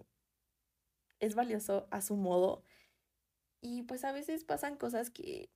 es 1.19 1.35
valioso 1.35 1.87
a 1.91 2.01
su 2.01 2.15
modo. 2.15 2.63
Y 3.61 3.83
pues 3.83 4.03
a 4.05 4.11
veces 4.11 4.43
pasan 4.43 4.77
cosas 4.77 5.09
que, 5.09 5.49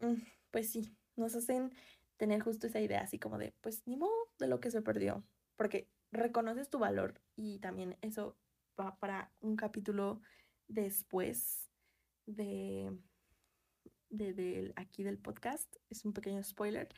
mm, 0.00 0.14
pues 0.50 0.70
sí, 0.70 0.96
nos 1.16 1.34
hacen 1.34 1.72
tener 2.16 2.40
justo 2.40 2.66
esa 2.66 2.80
idea 2.80 3.00
así 3.00 3.18
como 3.18 3.38
de, 3.38 3.54
pues 3.60 3.86
ni 3.86 3.96
modo 3.96 4.12
de 4.38 4.48
lo 4.48 4.60
que 4.60 4.70
se 4.70 4.82
perdió, 4.82 5.24
porque 5.56 5.88
reconoces 6.12 6.70
tu 6.70 6.78
valor 6.78 7.20
y 7.36 7.58
también 7.60 7.96
eso 8.02 8.36
va 8.78 8.98
para 8.98 9.32
un 9.40 9.56
capítulo 9.56 10.20
después 10.68 11.70
de, 12.26 12.96
de, 14.10 14.72
aquí 14.76 15.02
del 15.02 15.18
podcast. 15.18 15.76
Es 15.90 16.04
un 16.04 16.12
pequeño 16.12 16.42
spoiler, 16.42 16.88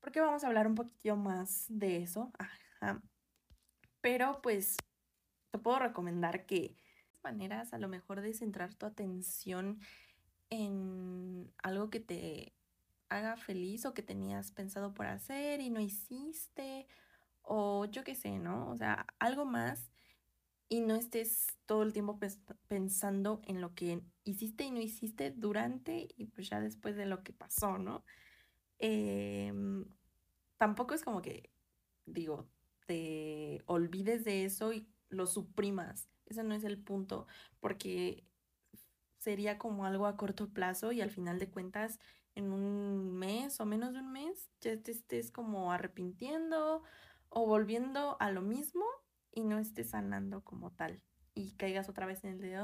porque 0.00 0.20
vamos 0.20 0.44
a 0.44 0.46
hablar 0.46 0.66
un 0.66 0.74
poquito 0.74 1.16
más 1.16 1.66
de 1.68 1.98
eso. 1.98 2.32
Pero 4.00 4.40
pues 4.42 4.76
te 5.50 5.58
puedo 5.58 5.78
recomendar 5.78 6.46
que 6.46 6.76
maneras 7.22 7.72
a 7.72 7.78
lo 7.78 7.88
mejor 7.88 8.20
de 8.20 8.32
centrar 8.32 8.74
tu 8.74 8.86
atención 8.86 9.80
en 10.48 11.52
algo 11.62 11.90
que 11.90 12.00
te 12.00 12.54
haga 13.08 13.36
feliz 13.36 13.84
o 13.84 13.94
que 13.94 14.02
tenías 14.02 14.52
pensado 14.52 14.94
por 14.94 15.06
hacer 15.06 15.60
y 15.60 15.70
no 15.70 15.80
hiciste 15.80 16.86
o 17.42 17.84
yo 17.86 18.04
qué 18.04 18.14
sé, 18.14 18.38
¿no? 18.38 18.70
O 18.70 18.76
sea, 18.76 19.06
algo 19.18 19.44
más 19.44 19.90
y 20.68 20.80
no 20.80 20.94
estés 20.94 21.58
todo 21.66 21.82
el 21.82 21.92
tiempo 21.92 22.18
pensando 22.68 23.42
en 23.44 23.60
lo 23.60 23.74
que 23.74 24.02
hiciste 24.24 24.64
y 24.64 24.70
no 24.70 24.80
hiciste 24.80 25.30
durante 25.32 26.08
y 26.16 26.26
pues 26.26 26.48
ya 26.48 26.60
después 26.60 26.96
de 26.96 27.06
lo 27.06 27.24
que 27.24 27.32
pasó, 27.32 27.78
¿no? 27.78 28.04
Em, 28.80 29.84
tampoco 30.56 30.94
es 30.94 31.04
como 31.04 31.22
que, 31.22 31.50
digo, 32.06 32.48
te 32.86 33.62
olvides 33.66 34.24
de 34.24 34.44
eso 34.44 34.72
y 34.72 34.88
lo 35.08 35.26
suprimas. 35.26 36.08
Ese 36.26 36.42
no 36.44 36.54
es 36.54 36.64
el 36.64 36.78
punto, 36.78 37.26
porque 37.60 38.24
sería 39.18 39.58
como 39.58 39.84
algo 39.84 40.06
a 40.06 40.16
corto 40.16 40.48
plazo 40.52 40.92
y 40.92 41.00
al 41.00 41.10
final 41.10 41.38
de 41.38 41.50
cuentas 41.50 42.00
en 42.34 42.52
un 42.52 43.12
mes 43.18 43.60
o 43.60 43.66
menos 43.66 43.92
de 43.92 44.00
un 44.00 44.12
mes 44.12 44.50
ya 44.60 44.76
te 44.82 44.92
estés 44.92 45.30
como 45.30 45.72
arrepintiendo 45.72 46.82
o 47.28 47.46
volviendo 47.46 48.16
a 48.20 48.30
lo 48.30 48.40
mismo 48.42 48.84
y 49.32 49.44
no 49.44 49.58
estés 49.58 49.90
sanando 49.90 50.42
como 50.42 50.72
tal 50.72 51.02
y 51.34 51.52
caigas 51.52 51.88
otra 51.88 52.06
vez 52.06 52.24
en 52.24 52.30
el 52.30 52.40
de, 52.40 52.54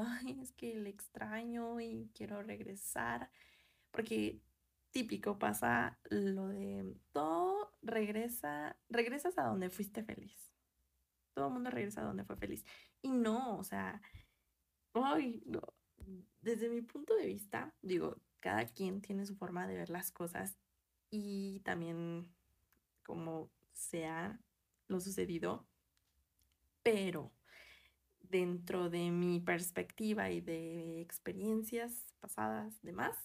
es 0.41 0.51
que 0.51 0.75
le 0.75 0.89
extraño 0.89 1.79
y 1.79 2.09
quiero 2.13 2.41
regresar, 2.43 3.29
porque 3.91 4.41
típico 4.97 5.37
pasa 5.37 5.99
lo 6.09 6.47
de 6.47 6.95
todo 7.11 7.71
regresa, 7.83 8.75
regresas 8.89 9.37
a 9.37 9.43
donde 9.43 9.69
fuiste 9.69 10.03
feliz. 10.03 10.51
Todo 11.35 11.49
el 11.49 11.53
mundo 11.53 11.69
regresa 11.69 12.01
a 12.01 12.05
donde 12.05 12.23
fue 12.23 12.35
feliz. 12.35 12.65
Y 13.03 13.11
no, 13.11 13.59
o 13.59 13.63
sea, 13.63 14.01
ay. 14.93 15.43
Desde 16.41 16.69
mi 16.69 16.81
punto 16.81 17.15
de 17.15 17.27
vista, 17.27 17.75
digo, 17.83 18.19
cada 18.39 18.65
quien 18.65 19.01
tiene 19.01 19.27
su 19.27 19.35
forma 19.35 19.67
de 19.67 19.75
ver 19.75 19.91
las 19.91 20.11
cosas 20.11 20.57
y 21.11 21.59
también 21.59 22.33
como 23.05 23.51
sea 23.73 24.39
lo 24.87 24.99
sucedido, 24.99 25.67
pero 26.81 27.31
dentro 28.19 28.89
de 28.89 29.11
mi 29.11 29.41
perspectiva 29.41 30.31
y 30.31 30.41
de 30.41 31.01
experiencias 31.01 32.15
pasadas, 32.19 32.81
demás, 32.81 33.15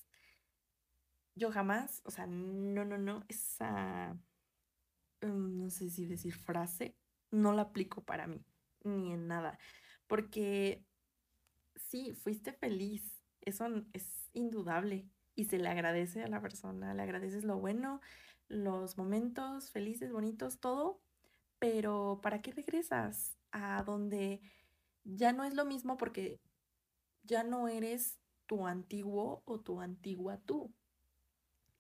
yo 1.35 1.51
jamás, 1.51 2.03
o 2.05 2.11
sea, 2.11 2.27
no, 2.27 2.85
no, 2.85 2.99
no, 2.99 3.25
esa, 3.29 4.17
mm, 5.23 5.59
no 5.59 5.71
sé 5.71 5.91
si 5.91 6.07
decir 6.07 6.35
frase, 6.35 6.97
no 7.31 7.53
la 7.53 7.63
aplico 7.63 8.03
para 8.05 8.27
mí, 8.27 8.45
ni 8.85 9.13
en 9.13 9.29
nada, 9.29 9.59
porque 10.07 10.85
sí, 11.77 12.13
fuiste 12.15 12.53
feliz, 12.53 13.23
eso 13.41 13.67
es 13.93 14.31
indudable 14.33 15.09
y 15.35 15.47
se 15.47 15.59
le 15.59 15.69
agradece 15.69 16.23
a 16.23 16.29
la 16.29 16.41
persona, 16.41 16.95
le 16.95 17.03
agradeces 17.03 17.45
lo 17.45 17.59
bueno, 17.59 18.01
los 18.49 18.99
momentos 18.99 19.71
felices, 19.71 20.13
bonitos, 20.13 20.61
todo, 20.61 21.01
pero 21.59 22.21
¿para 22.23 22.43
qué 22.43 22.53
regresas 22.53 23.39
a 23.53 23.83
donde 23.85 24.41
ya 25.05 25.33
no 25.33 25.45
es 25.45 25.55
lo 25.55 25.65
mismo 25.65 25.97
porque 25.97 26.41
ya 27.23 27.45
no 27.45 27.69
eres 27.69 28.19
tu 28.47 28.67
antiguo 28.67 29.43
o 29.47 29.61
tu 29.61 29.81
antigua 29.81 30.39
tú? 30.39 30.75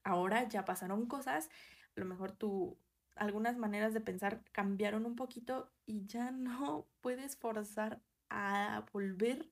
Ahora 0.04 0.48
ya 0.48 0.64
pasaron 0.64 1.06
cosas, 1.06 1.50
a 1.96 2.00
lo 2.00 2.06
mejor 2.06 2.32
tú, 2.32 2.78
algunas 3.16 3.56
maneras 3.56 3.94
de 3.94 4.00
pensar 4.00 4.42
cambiaron 4.52 5.06
un 5.06 5.16
poquito 5.16 5.70
y 5.86 6.06
ya 6.06 6.30
no 6.32 6.86
puedes 7.00 7.36
forzar 7.36 8.00
a 8.30 8.84
volver 8.92 9.50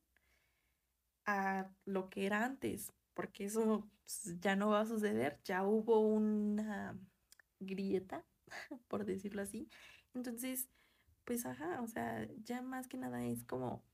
a 1.26 1.71
lo 1.85 2.09
que 2.11 2.26
era 2.26 2.45
antes, 2.45 2.92
porque 3.14 3.45
eso 3.45 3.88
pues, 4.02 4.40
ya 4.40 4.57
no 4.57 4.71
va 4.71 4.80
a 4.80 4.87
suceder, 4.87 5.38
ya 5.45 5.64
hubo 5.64 6.00
una 6.00 6.99
grieta, 7.61 8.25
por 8.88 9.04
decirlo 9.04 9.42
así. 9.42 9.69
Entonces, 10.14 10.69
pues 11.25 11.47
ajá, 11.47 11.80
o 11.83 11.87
sea, 11.87 12.26
ya 12.42 12.62
más 12.62 12.88
que 12.88 12.97
nada 12.97 13.25
es 13.25 13.45
como 13.45 13.85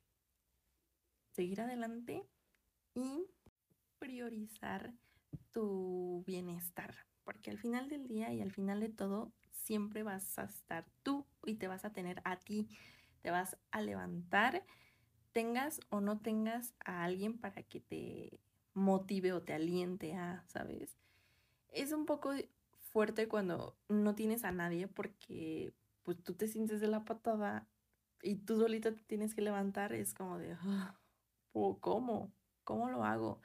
seguir 1.32 1.60
adelante 1.60 2.24
y 2.94 3.26
priorizar 3.98 4.94
tu 5.52 6.22
bienestar, 6.26 6.94
porque 7.24 7.50
al 7.50 7.58
final 7.58 7.88
del 7.88 8.06
día 8.06 8.32
y 8.32 8.40
al 8.40 8.52
final 8.52 8.80
de 8.80 8.88
todo, 8.88 9.32
siempre 9.52 10.02
vas 10.02 10.38
a 10.38 10.44
estar 10.44 10.86
tú 11.02 11.26
y 11.44 11.54
te 11.54 11.68
vas 11.68 11.84
a 11.84 11.92
tener 11.92 12.22
a 12.24 12.36
ti, 12.36 12.68
te 13.22 13.30
vas 13.30 13.56
a 13.72 13.80
levantar, 13.80 14.64
tengas 15.32 15.80
o 15.90 16.00
no 16.00 16.20
tengas 16.20 16.74
a 16.84 17.04
alguien 17.04 17.36
para 17.38 17.62
que 17.62 17.80
te 17.80 18.40
motive 18.74 19.32
o 19.32 19.42
te 19.42 19.54
aliente 19.54 20.14
a, 20.14 20.44
¿sabes? 20.46 20.96
Es 21.68 21.92
un 21.92 22.06
poco 22.06 22.32
fuerte 22.92 23.28
cuando 23.28 23.76
no 23.88 24.14
tienes 24.14 24.44
a 24.44 24.52
nadie 24.52 24.86
porque 24.86 25.72
pues 26.02 26.22
tú 26.22 26.34
te 26.34 26.46
sientes 26.46 26.80
de 26.80 26.86
la 26.86 27.04
patada 27.04 27.66
y 28.22 28.36
tú 28.36 28.58
solita 28.58 28.94
te 28.94 29.02
tienes 29.02 29.34
que 29.34 29.42
levantar, 29.42 29.92
es 29.92 30.14
como 30.14 30.38
de, 30.38 30.56
oh, 31.52 31.78
¿cómo? 31.80 32.32
¿Cómo 32.64 32.88
lo 32.88 33.04
hago? 33.04 33.40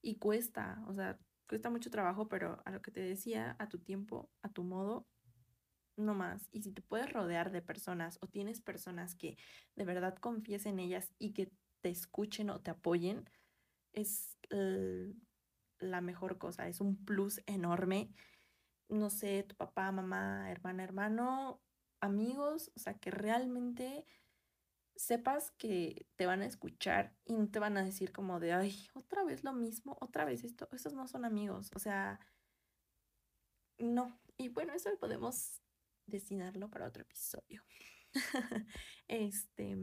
Y 0.00 0.16
cuesta, 0.16 0.82
o 0.86 0.94
sea, 0.94 1.18
cuesta 1.46 1.70
mucho 1.70 1.90
trabajo, 1.90 2.28
pero 2.28 2.62
a 2.64 2.70
lo 2.70 2.82
que 2.82 2.90
te 2.90 3.00
decía, 3.00 3.56
a 3.58 3.68
tu 3.68 3.78
tiempo, 3.78 4.30
a 4.42 4.48
tu 4.48 4.64
modo, 4.64 5.06
no 5.96 6.14
más. 6.14 6.48
Y 6.52 6.62
si 6.62 6.72
te 6.72 6.82
puedes 6.82 7.12
rodear 7.12 7.52
de 7.52 7.62
personas 7.62 8.18
o 8.20 8.26
tienes 8.26 8.60
personas 8.60 9.14
que 9.14 9.36
de 9.76 9.84
verdad 9.84 10.16
confíes 10.16 10.66
en 10.66 10.78
ellas 10.78 11.12
y 11.18 11.32
que 11.32 11.52
te 11.80 11.90
escuchen 11.90 12.50
o 12.50 12.60
te 12.60 12.70
apoyen, 12.70 13.28
es 13.92 14.36
la 15.78 16.00
mejor 16.00 16.38
cosa, 16.38 16.68
es 16.68 16.80
un 16.80 16.96
plus 17.04 17.42
enorme. 17.46 18.10
No 18.88 19.10
sé, 19.10 19.44
tu 19.44 19.54
papá, 19.54 19.92
mamá, 19.92 20.50
hermana, 20.50 20.84
hermano, 20.84 21.62
amigos, 22.00 22.70
o 22.76 22.78
sea, 22.78 22.94
que 22.94 23.10
realmente 23.10 24.04
sepas 24.96 25.50
que 25.52 26.06
te 26.16 26.26
van 26.26 26.42
a 26.42 26.46
escuchar 26.46 27.16
y 27.24 27.34
no 27.34 27.48
te 27.50 27.58
van 27.58 27.76
a 27.76 27.84
decir 27.84 28.12
como 28.12 28.40
de, 28.40 28.52
ay, 28.52 28.88
otra 28.94 29.24
vez 29.24 29.44
lo 29.44 29.52
mismo, 29.52 29.96
otra 30.00 30.24
vez 30.24 30.44
esto, 30.44 30.68
esos 30.72 30.94
no 30.94 31.08
son 31.08 31.24
amigos, 31.24 31.70
o 31.74 31.78
sea, 31.78 32.20
no. 33.78 34.20
Y 34.36 34.48
bueno, 34.48 34.72
eso 34.72 34.90
podemos 34.98 35.62
destinarlo 36.06 36.70
para 36.70 36.86
otro 36.86 37.02
episodio. 37.02 37.62
este, 39.08 39.76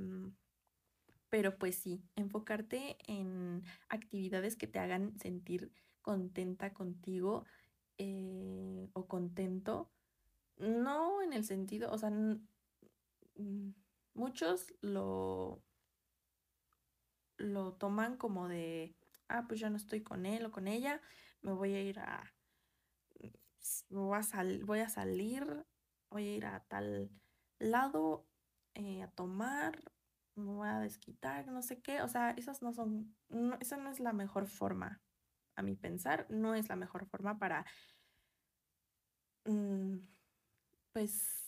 pero 1.30 1.58
pues 1.58 1.76
sí, 1.76 2.04
enfocarte 2.16 2.98
en 3.08 3.64
actividades 3.90 4.56
que 4.56 4.68
te 4.68 4.80
hagan 4.80 5.18
sentir 5.20 5.72
contenta 6.02 6.74
contigo 6.74 7.46
eh, 7.98 8.90
o 8.94 9.08
contento, 9.08 9.92
no 10.58 11.22
en 11.22 11.34
el 11.34 11.46
sentido, 11.46 11.92
o 11.92 11.98
sea, 11.98 12.12
muchos 14.14 14.74
lo, 14.82 15.64
lo 17.38 17.74
toman 17.74 18.18
como 18.18 18.48
de, 18.48 18.96
ah, 19.28 19.46
pues 19.48 19.60
ya 19.60 19.70
no 19.70 19.78
estoy 19.78 20.02
con 20.02 20.26
él 20.26 20.46
o 20.46 20.52
con 20.52 20.68
ella, 20.68 21.02
me 21.42 21.54
voy 21.54 21.74
a 21.74 21.82
ir 21.82 22.00
a, 22.00 22.34
voy 23.90 24.18
a, 24.18 24.66
voy 24.66 24.80
a 24.80 24.90
salir 24.90 25.66
voy 26.12 26.28
a 26.28 26.36
ir 26.36 26.46
a 26.46 26.60
tal 26.68 27.10
lado 27.60 28.28
eh, 28.74 29.02
a 29.02 29.08
tomar, 29.10 29.80
me 30.36 30.52
voy 30.54 30.68
a 30.68 30.80
desquitar, 30.80 31.48
no 31.48 31.62
sé 31.62 31.82
qué. 31.82 32.02
O 32.02 32.08
sea, 32.08 32.32
esas 32.32 32.62
no 32.62 32.74
son, 32.74 33.16
esa 33.60 33.78
no 33.78 33.90
es 33.90 34.00
la 34.00 34.14
mejor 34.14 34.48
forma, 34.48 35.02
a 35.56 35.62
mi 35.62 35.76
pensar, 35.76 36.28
no 36.30 36.54
es 36.56 36.70
la 36.70 36.76
mejor 36.76 37.06
forma 37.06 37.40
para, 37.40 37.66
mm, 39.46 39.98
pues, 40.94 41.41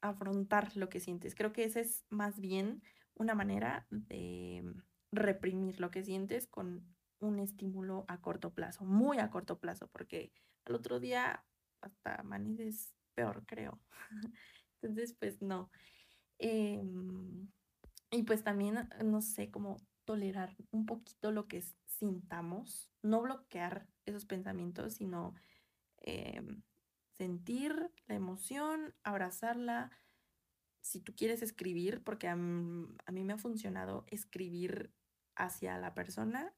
afrontar 0.00 0.76
lo 0.76 0.88
que 0.88 1.00
sientes. 1.00 1.34
Creo 1.34 1.52
que 1.52 1.64
esa 1.64 1.80
es 1.80 2.04
más 2.08 2.40
bien 2.40 2.82
una 3.14 3.34
manera 3.34 3.86
de 3.90 4.64
reprimir 5.12 5.80
lo 5.80 5.90
que 5.90 6.04
sientes 6.04 6.46
con 6.46 6.84
un 7.20 7.38
estímulo 7.40 8.04
a 8.08 8.20
corto 8.20 8.54
plazo, 8.54 8.84
muy 8.84 9.18
a 9.18 9.30
corto 9.30 9.58
plazo, 9.58 9.88
porque 9.88 10.32
al 10.64 10.74
otro 10.74 11.00
día 11.00 11.44
hasta 11.80 12.16
amaneces 12.16 12.94
peor, 13.14 13.44
creo. 13.46 13.80
Entonces, 14.80 15.14
pues 15.18 15.42
no. 15.42 15.70
Em, 16.38 17.48
y 18.10 18.22
pues 18.22 18.44
también, 18.44 18.88
no 19.04 19.20
sé, 19.20 19.50
como 19.50 19.76
tolerar 20.04 20.56
un 20.70 20.86
poquito 20.86 21.32
lo 21.32 21.48
que 21.48 21.62
sintamos, 21.86 22.90
no 23.02 23.20
bloquear 23.20 23.88
esos 24.06 24.24
pensamientos, 24.24 24.94
sino 24.94 25.34
em, 25.98 26.62
sentir 27.18 27.90
la 28.06 28.14
emoción, 28.14 28.94
abrazarla. 29.02 29.90
Si 30.80 31.00
tú 31.00 31.14
quieres 31.14 31.42
escribir, 31.42 32.02
porque 32.02 32.28
a, 32.28 32.36
mí 32.36 33.24
me 33.24 33.32
ha 33.32 33.38
funcionado 33.38 34.06
escribir 34.06 34.94
hacia 35.34 35.78
la 35.78 35.94
persona 35.94 36.54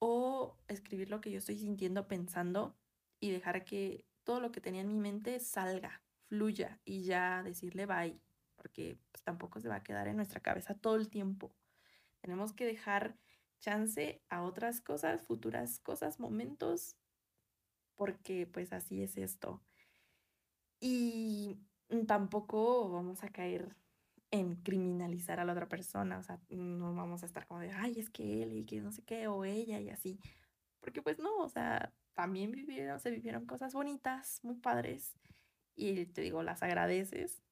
o 0.00 0.58
escribir 0.68 1.08
lo 1.08 1.20
que 1.20 1.30
yo 1.30 1.38
estoy 1.38 1.56
sintiendo, 1.56 2.08
pensando 2.08 2.76
y 3.20 3.30
dejar 3.30 3.64
que 3.64 4.04
todo 4.24 4.40
lo 4.40 4.50
que 4.52 4.60
tenía 4.60 4.80
en 4.80 4.88
mi 4.88 4.98
mente 4.98 5.38
salga, 5.40 6.02
fluya 6.28 6.80
y 6.84 7.04
ya 7.04 7.42
decirle 7.42 7.86
bye, 7.86 8.20
porque 8.56 8.98
pues, 9.12 9.22
tampoco 9.22 9.60
se 9.60 9.68
va 9.68 9.76
a 9.76 9.82
quedar 9.82 10.08
en 10.08 10.16
nuestra 10.16 10.40
cabeza 10.40 10.74
todo 10.74 10.96
el 10.96 11.08
tiempo. 11.08 11.54
Tenemos 12.20 12.52
que 12.52 12.66
dejar 12.66 13.16
chance 13.60 14.22
a 14.28 14.42
otras 14.42 14.80
cosas, 14.80 15.22
futuras 15.22 15.78
cosas, 15.78 16.18
momentos, 16.18 16.96
porque 18.00 18.46
pues 18.46 18.72
así 18.72 19.02
es 19.02 19.18
esto. 19.18 19.60
Y 20.80 21.58
tampoco 22.06 22.88
vamos 22.90 23.22
a 23.22 23.28
caer 23.28 23.76
en 24.30 24.56
criminalizar 24.56 25.38
a 25.38 25.44
la 25.44 25.52
otra 25.52 25.68
persona, 25.68 26.16
o 26.16 26.22
sea, 26.22 26.40
no 26.48 26.94
vamos 26.94 27.22
a 27.22 27.26
estar 27.26 27.46
como 27.46 27.60
de, 27.60 27.72
ay, 27.72 28.00
es 28.00 28.08
que 28.08 28.42
él 28.42 28.56
y 28.56 28.64
que 28.64 28.80
no 28.80 28.90
sé 28.90 29.02
qué, 29.02 29.26
o 29.26 29.44
ella 29.44 29.80
y 29.80 29.90
así, 29.90 30.18
porque 30.80 31.02
pues 31.02 31.18
no, 31.18 31.40
o 31.40 31.48
sea, 31.50 31.92
también 32.14 32.52
vivieron, 32.52 32.98
se 33.00 33.10
vivieron 33.10 33.44
cosas 33.44 33.74
bonitas, 33.74 34.40
muy 34.44 34.54
padres, 34.54 35.12
y 35.76 36.06
te 36.06 36.22
digo, 36.22 36.42
las 36.42 36.62
agradeces, 36.62 37.42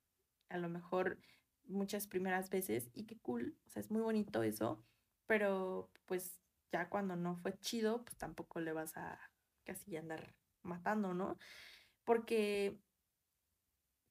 a 0.49 0.57
lo 0.57 0.71
mejor 0.71 1.19
muchas 1.67 2.07
primeras 2.07 2.49
veces, 2.49 2.89
y 2.95 3.05
qué 3.05 3.19
cool, 3.19 3.59
o 3.67 3.69
sea, 3.69 3.81
es 3.81 3.91
muy 3.91 4.01
bonito 4.01 4.43
eso, 4.43 4.83
pero 5.27 5.91
pues 6.07 6.41
ya 6.73 6.89
cuando 6.89 7.17
no 7.17 7.37
fue 7.37 7.59
chido, 7.59 8.03
pues 8.03 8.17
tampoco 8.17 8.61
le 8.61 8.73
vas 8.73 8.97
a 8.97 9.21
casi 9.69 9.99
andar 9.99 10.35
matando, 10.63 11.13
¿no? 11.13 11.37
Porque 12.05 12.81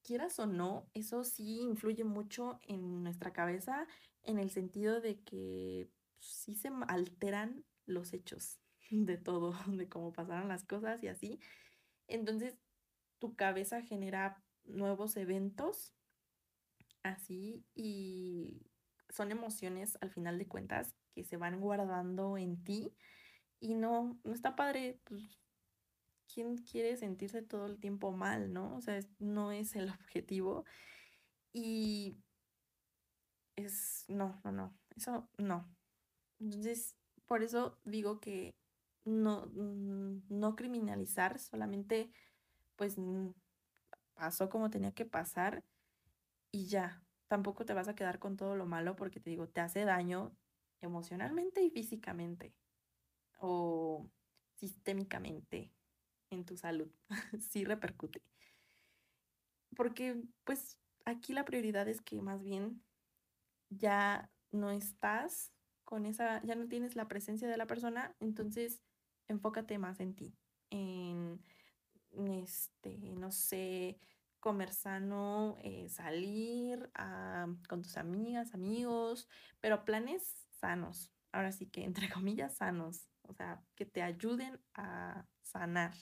quieras 0.04 0.38
o 0.38 0.46
no, 0.46 0.88
eso 0.94 1.24
sí 1.24 1.62
influye 1.62 2.04
mucho 2.04 2.60
en 2.68 3.04
nuestra 3.04 3.34
cabeza 3.34 3.88
en 4.22 4.38
el 4.38 4.52
sentido 4.52 5.02
de 5.02 5.20
que 5.24 5.90
sí 6.20 6.56
se 6.56 6.70
alteran 6.88 7.66
los 7.88 8.14
hechos, 8.14 8.60
de 8.92 9.18
todo, 9.18 9.56
de 9.68 9.90
cómo 9.90 10.14
pasaron 10.14 10.48
las 10.48 10.64
cosas 10.64 11.02
y 11.02 11.08
así. 11.08 11.40
Entonces, 12.08 12.56
tu 13.18 13.36
cabeza 13.36 13.82
genera 13.82 14.44
nuevos 14.64 15.18
eventos 15.18 15.96
así 17.02 17.66
y 17.74 18.62
son 19.10 19.32
emociones 19.32 19.98
al 20.02 20.12
final 20.12 20.38
de 20.38 20.48
cuentas 20.48 20.94
que 21.16 21.24
se 21.24 21.38
van 21.38 21.60
guardando 21.60 22.38
en 22.38 22.64
ti 22.64 22.94
y 23.60 23.74
no, 23.74 24.20
no 24.24 24.34
está 24.34 24.56
padre, 24.56 25.00
pues, 25.06 25.24
¿quién 26.38 26.56
quiere 26.58 26.96
sentirse 26.98 27.42
todo 27.42 27.66
el 27.66 27.80
tiempo 27.80 28.12
mal, 28.12 28.54
no? 28.54 28.76
O 28.76 28.82
sea, 28.82 29.00
no 29.18 29.52
es 29.52 29.76
el 29.76 29.90
objetivo 29.90 30.66
y 31.52 32.16
es, 33.56 34.06
no, 34.08 34.40
no, 34.44 34.52
no, 34.52 34.78
eso 34.96 35.28
no. 35.40 35.68
Entonces, 36.40 36.96
por 37.26 37.42
eso 37.42 37.80
digo 37.86 38.20
que 38.20 38.54
no, 39.04 39.48
no 39.56 40.56
criminalizar, 40.56 41.40
solamente 41.40 42.12
pues 42.76 42.98
pasó 44.14 44.48
como 44.48 44.70
tenía 44.70 44.92
que 44.92 45.06
pasar 45.06 45.64
y 46.52 46.68
ya, 46.68 47.02
tampoco 47.28 47.66
te 47.66 47.74
vas 47.74 47.88
a 47.88 47.96
quedar 47.96 48.20
con 48.20 48.38
todo 48.38 48.56
lo 48.56 48.68
malo 48.68 48.96
porque 48.96 49.20
te 49.20 49.32
digo, 49.32 49.48
te 49.48 49.62
hace 49.62 49.86
daño 49.86 50.38
emocionalmente 50.82 51.64
y 51.64 51.72
físicamente 51.72 52.54
o 53.40 54.08
sistémicamente 54.54 55.72
en 56.30 56.46
tu 56.46 56.58
salud, 56.58 56.90
sí 57.40 57.64
repercute. 57.66 58.22
Porque 59.76 60.22
pues 60.44 60.80
aquí 61.06 61.34
la 61.34 61.46
prioridad 61.46 61.88
es 61.88 62.02
que 62.02 62.22
más 62.22 62.44
bien 62.44 62.84
ya 63.70 64.30
no 64.52 64.72
estás 64.72 65.54
con 65.84 66.06
esa, 66.06 66.42
ya 66.44 66.56
no 66.56 66.68
tienes 66.68 66.96
la 66.96 67.08
presencia 67.08 67.48
de 67.48 67.58
la 67.58 67.68
persona, 67.68 68.16
entonces 68.20 68.82
enfócate 69.28 69.78
más 69.78 70.00
en 70.00 70.16
ti, 70.16 70.36
en, 70.70 71.42
este, 72.12 72.98
no 73.16 73.32
sé, 73.32 74.00
comer 74.40 74.74
sano, 74.74 75.58
eh, 75.62 75.88
salir 75.90 76.90
con 77.70 77.82
tus 77.82 77.98
amigas, 77.98 78.54
amigos, 78.54 79.30
pero 79.60 79.86
planes 79.86 80.48
sanos, 80.60 81.12
ahora 81.32 81.52
sí 81.52 81.68
que 81.68 81.84
entre 81.84 82.10
comillas 82.22 82.56
sanos, 82.56 83.10
o 83.22 83.34
sea, 83.34 83.64
que 83.76 83.86
te 83.86 84.02
ayuden 84.02 84.60
a 84.74 85.26
sanar, 85.42 85.94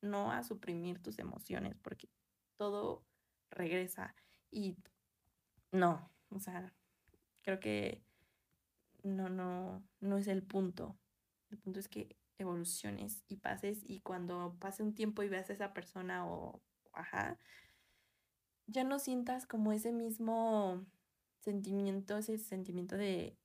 no 0.00 0.32
a 0.32 0.42
suprimir 0.42 1.02
tus 1.02 1.18
emociones, 1.18 1.76
porque 1.82 2.08
todo 2.56 3.04
regresa 3.50 4.14
y 4.50 4.76
no, 5.72 6.10
o 6.30 6.40
sea, 6.40 6.74
creo 7.42 7.60
que 7.60 8.02
no, 9.02 9.28
no, 9.28 9.82
no 10.00 10.18
es 10.18 10.28
el 10.28 10.42
punto. 10.42 10.98
El 11.50 11.58
punto 11.58 11.80
es 11.80 11.88
que 11.88 12.16
evoluciones 12.38 13.24
y 13.28 13.36
pases 13.36 13.82
y 13.84 14.00
cuando 14.00 14.56
pase 14.58 14.82
un 14.82 14.94
tiempo 14.94 15.22
y 15.22 15.28
veas 15.28 15.50
a 15.50 15.54
esa 15.54 15.74
persona 15.74 16.26
o, 16.26 16.62
ajá, 16.92 17.38
ya 18.66 18.84
no 18.84 18.98
sientas 18.98 19.46
como 19.46 19.72
ese 19.72 19.92
mismo 19.92 20.84
sentimiento, 21.40 22.16
ese 22.16 22.38
sentimiento 22.38 22.96
de 22.96 23.36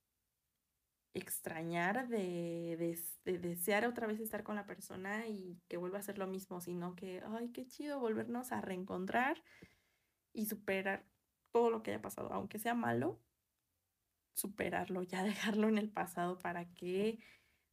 extrañar, 1.13 2.07
de, 2.07 2.97
de, 3.25 3.37
desear 3.37 3.85
otra 3.85 4.07
vez 4.07 4.19
estar 4.19 4.43
con 4.43 4.55
la 4.55 4.65
persona 4.65 5.27
y 5.27 5.61
que 5.67 5.77
vuelva 5.77 5.99
a 5.99 6.03
ser 6.03 6.17
lo 6.17 6.27
mismo, 6.27 6.59
sino 6.59 6.95
que, 6.95 7.21
ay, 7.37 7.49
qué 7.51 7.67
chido 7.67 7.99
volvernos 7.99 8.51
a 8.51 8.61
reencontrar 8.61 9.43
y 10.33 10.47
superar 10.47 11.05
todo 11.51 11.69
lo 11.69 11.83
que 11.83 11.91
haya 11.91 12.01
pasado, 12.01 12.33
aunque 12.33 12.57
sea 12.57 12.73
malo, 12.73 13.21
superarlo, 14.33 15.03
ya 15.03 15.23
dejarlo 15.23 15.69
en 15.69 15.77
el 15.77 15.91
pasado 15.91 16.39
para 16.39 16.73
que 16.73 17.19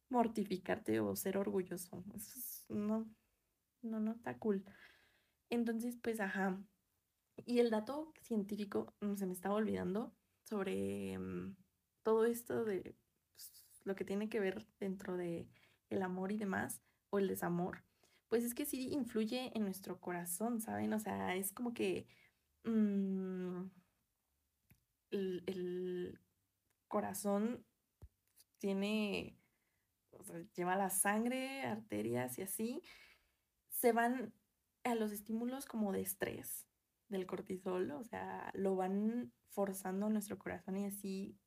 mortificarte 0.09 0.99
o 0.99 1.15
ser 1.15 1.37
orgulloso. 1.37 2.03
no, 2.69 3.09
no, 3.81 3.99
no 3.99 4.11
está 4.11 4.37
cool. 4.37 4.63
Entonces, 5.49 5.97
pues, 6.01 6.19
ajá. 6.19 6.61
Y 7.37 7.59
el 7.59 7.71
dato 7.71 8.13
científico, 8.21 8.93
mm, 9.01 9.15
se 9.15 9.25
me 9.25 9.33
estaba 9.33 9.55
olvidando 9.55 10.13
sobre 10.43 11.17
mm, 11.17 11.55
todo 12.03 12.25
esto 12.25 12.65
de 12.65 12.95
lo 13.83 13.95
que 13.95 14.05
tiene 14.05 14.29
que 14.29 14.39
ver 14.39 14.65
dentro 14.79 15.17
de 15.17 15.47
el 15.89 16.01
amor 16.01 16.31
y 16.31 16.37
demás, 16.37 16.81
o 17.09 17.19
el 17.19 17.27
desamor, 17.27 17.83
pues 18.31 18.45
es 18.45 18.53
que 18.53 18.65
sí 18.65 18.87
influye 18.93 19.51
en 19.55 19.63
nuestro 19.63 19.99
corazón, 19.99 20.61
¿saben? 20.61 20.93
O 20.93 20.99
sea, 20.99 21.35
es 21.35 21.51
como 21.51 21.73
que 21.73 22.07
mm, 22.63 23.63
el, 25.11 26.17
corazón 26.87 27.65
tiene, 28.57 29.37
o 30.11 30.23
sea, 30.23 30.41
lleva 30.55 30.77
la 30.77 30.89
sangre, 30.89 31.63
arterias 31.63 32.37
y 32.37 32.41
así, 32.41 32.81
se 33.69 33.91
van 33.91 34.33
a 34.83 34.95
los 34.95 35.11
estímulos 35.11 35.65
como 35.65 35.91
de 35.91 36.01
estrés 36.01 36.67
del 37.09 37.25
cortisol, 37.25 37.91
o 37.91 38.03
sea, 38.05 38.49
lo 38.53 38.77
van 38.77 39.33
forzando 39.49 40.09
nuestro 40.09 40.37
corazón 40.37 40.77
y 40.77 40.85
así, 40.85 41.37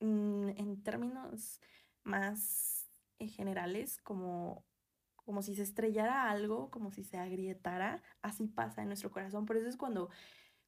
en 0.00 0.82
términos 0.82 1.60
más 2.04 2.86
eh, 3.18 3.28
generales, 3.28 3.98
como, 4.02 4.64
como 5.16 5.42
si 5.42 5.54
se 5.54 5.62
estrellara 5.62 6.30
algo, 6.30 6.70
como 6.70 6.92
si 6.92 7.02
se 7.02 7.18
agrietara, 7.18 8.02
así 8.22 8.46
pasa 8.46 8.82
en 8.82 8.88
nuestro 8.88 9.10
corazón. 9.10 9.46
Por 9.46 9.56
eso 9.56 9.68
es 9.68 9.76
cuando, 9.76 10.10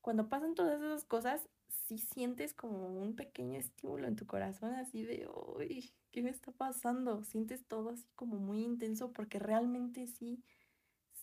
cuando 0.00 0.28
pasan 0.28 0.54
todas 0.54 0.80
esas 0.80 1.04
cosas, 1.04 1.48
si 1.68 1.98
sientes 1.98 2.54
como 2.54 2.86
un 2.88 3.14
pequeño 3.14 3.58
estímulo 3.58 4.08
en 4.08 4.16
tu 4.16 4.26
corazón, 4.26 4.74
así 4.74 5.04
de, 5.04 5.28
uy, 5.56 5.92
¿qué 6.10 6.22
me 6.22 6.30
está 6.30 6.52
pasando? 6.52 7.22
Sientes 7.24 7.66
todo 7.66 7.90
así 7.90 8.06
como 8.14 8.36
muy 8.38 8.62
intenso 8.64 9.12
porque 9.12 9.38
realmente 9.38 10.06
sí, 10.06 10.42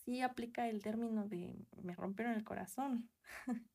sí 0.04 0.22
aplica 0.22 0.68
el 0.68 0.82
término 0.82 1.26
de 1.28 1.56
me 1.82 1.94
rompieron 1.94 2.34
el 2.34 2.44
corazón. 2.44 3.10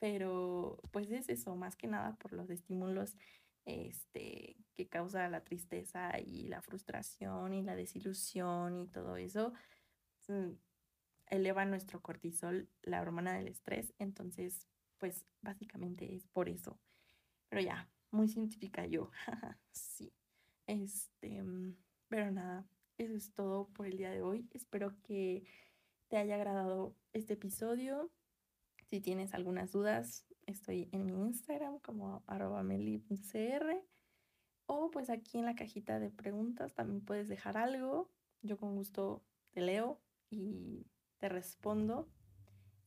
Pero 0.00 0.80
pues 0.92 1.10
es 1.10 1.28
eso, 1.28 1.56
más 1.56 1.76
que 1.76 1.88
nada 1.88 2.16
por 2.16 2.32
los 2.32 2.50
estímulos 2.50 3.16
este, 3.68 4.56
que 4.74 4.88
causa 4.88 5.28
la 5.28 5.44
tristeza 5.44 6.18
y 6.18 6.48
la 6.48 6.62
frustración 6.62 7.52
y 7.52 7.62
la 7.62 7.76
desilusión 7.76 8.78
y 8.78 8.86
todo 8.88 9.16
eso, 9.16 9.52
mm, 10.28 10.52
eleva 11.26 11.66
nuestro 11.66 12.00
cortisol, 12.00 12.68
la 12.82 13.02
hormona 13.02 13.34
del 13.34 13.48
estrés. 13.48 13.92
Entonces, 13.98 14.66
pues 14.96 15.26
básicamente 15.42 16.14
es 16.14 16.26
por 16.28 16.48
eso. 16.48 16.78
Pero 17.50 17.62
ya, 17.62 17.88
muy 18.10 18.28
científica 18.28 18.86
yo. 18.86 19.10
sí. 19.72 20.12
Este, 20.66 21.42
mm, 21.42 21.76
pero 22.08 22.30
nada, 22.30 22.66
eso 22.96 23.14
es 23.14 23.32
todo 23.34 23.68
por 23.68 23.86
el 23.86 23.98
día 23.98 24.10
de 24.10 24.22
hoy. 24.22 24.48
Espero 24.52 24.94
que 25.02 25.44
te 26.08 26.16
haya 26.16 26.36
agradado 26.36 26.96
este 27.12 27.34
episodio. 27.34 28.10
Si 28.86 29.00
tienes 29.00 29.34
algunas 29.34 29.72
dudas, 29.72 30.24
estoy 30.48 30.88
en 30.92 31.06
mi 31.06 31.12
Instagram 31.12 31.78
como 31.80 32.22
arroba 32.26 32.62
melipcr 32.62 33.84
o 34.66 34.90
pues 34.90 35.10
aquí 35.10 35.38
en 35.38 35.44
la 35.44 35.54
cajita 35.54 35.98
de 35.98 36.10
preguntas 36.10 36.74
también 36.74 37.00
puedes 37.04 37.28
dejar 37.28 37.56
algo. 37.56 38.10
Yo 38.42 38.56
con 38.56 38.74
gusto 38.74 39.24
te 39.50 39.60
leo 39.60 40.00
y 40.30 40.86
te 41.18 41.28
respondo 41.28 42.08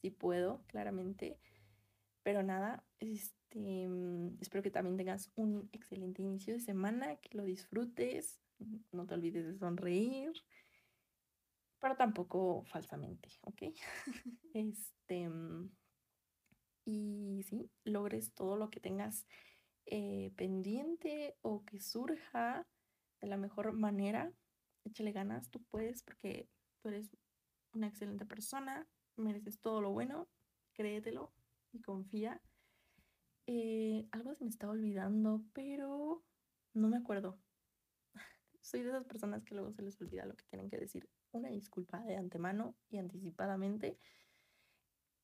si 0.02 0.10
puedo, 0.10 0.64
claramente. 0.68 1.40
Pero 2.24 2.44
nada, 2.44 2.84
este, 3.00 3.88
mm, 3.88 4.38
espero 4.42 4.64
que 4.64 4.72
también 4.72 4.98
tengas 4.98 5.32
un 5.36 5.70
excelente 5.72 6.22
inicio 6.22 6.54
de 6.54 6.60
semana, 6.60 7.16
que 7.18 7.36
lo 7.38 7.44
disfrutes, 7.44 8.40
no 8.92 9.06
te 9.06 9.16
olvides 9.16 9.46
de 9.46 9.58
sonreír, 9.58 10.32
pero 11.80 11.96
tampoco 11.96 12.64
falsamente, 12.66 13.30
¿ok? 13.42 13.64
este, 14.54 15.30
mm, 15.30 15.72
y 16.86 17.44
sí, 17.48 17.70
logres 17.84 18.34
todo 18.34 18.58
lo 18.58 18.70
que 18.70 18.80
tengas 18.80 19.26
eh, 19.86 20.32
pendiente 20.36 21.36
o 21.42 21.64
que 21.66 21.80
surja 21.80 22.68
de 23.20 23.28
la 23.28 23.38
mejor 23.38 23.74
manera. 23.74 24.32
Échale 24.84 25.12
ganas, 25.12 25.50
tú 25.50 25.62
puedes, 25.70 26.04
porque 26.04 26.48
tú 26.82 26.90
eres 26.90 27.10
una 27.74 27.88
excelente 27.88 28.26
persona, 28.26 28.88
mereces 29.16 29.60
todo 29.60 29.82
lo 29.82 29.92
bueno, 29.92 30.28
créetelo 30.74 31.34
y 31.72 31.82
confía. 31.82 32.42
Eh, 33.48 34.08
algo 34.12 34.34
se 34.36 34.44
me 34.44 34.50
estaba 34.50 34.74
olvidando, 34.74 35.44
pero 35.54 36.24
no 36.74 36.88
me 36.88 36.98
acuerdo. 36.98 37.40
Soy 38.62 38.82
de 38.82 38.90
esas 38.90 39.06
personas 39.06 39.44
que 39.44 39.56
luego 39.56 39.72
se 39.72 39.82
les 39.82 40.00
olvida 40.02 40.26
lo 40.26 40.36
que 40.36 40.46
tienen 40.46 40.70
que 40.70 40.78
decir. 40.78 41.10
Una 41.32 41.50
disculpa 41.50 42.00
de 42.02 42.18
antemano 42.18 42.76
y 42.90 42.98
anticipadamente. 42.98 43.98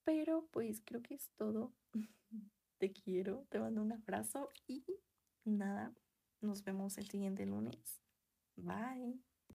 Pero 0.08 0.48
pues 0.52 0.82
creo 0.86 1.02
que 1.04 1.16
es 1.16 1.30
todo. 1.36 1.74
Te 2.80 2.94
quiero, 2.94 3.46
te 3.50 3.60
mando 3.60 3.82
un 3.82 3.92
abrazo 3.92 4.50
y 4.68 4.86
nada, 5.44 5.92
nos 6.40 6.64
vemos 6.64 6.98
el 6.98 7.10
siguiente 7.10 7.46
lunes. 7.46 8.00
Bye. 8.56 9.20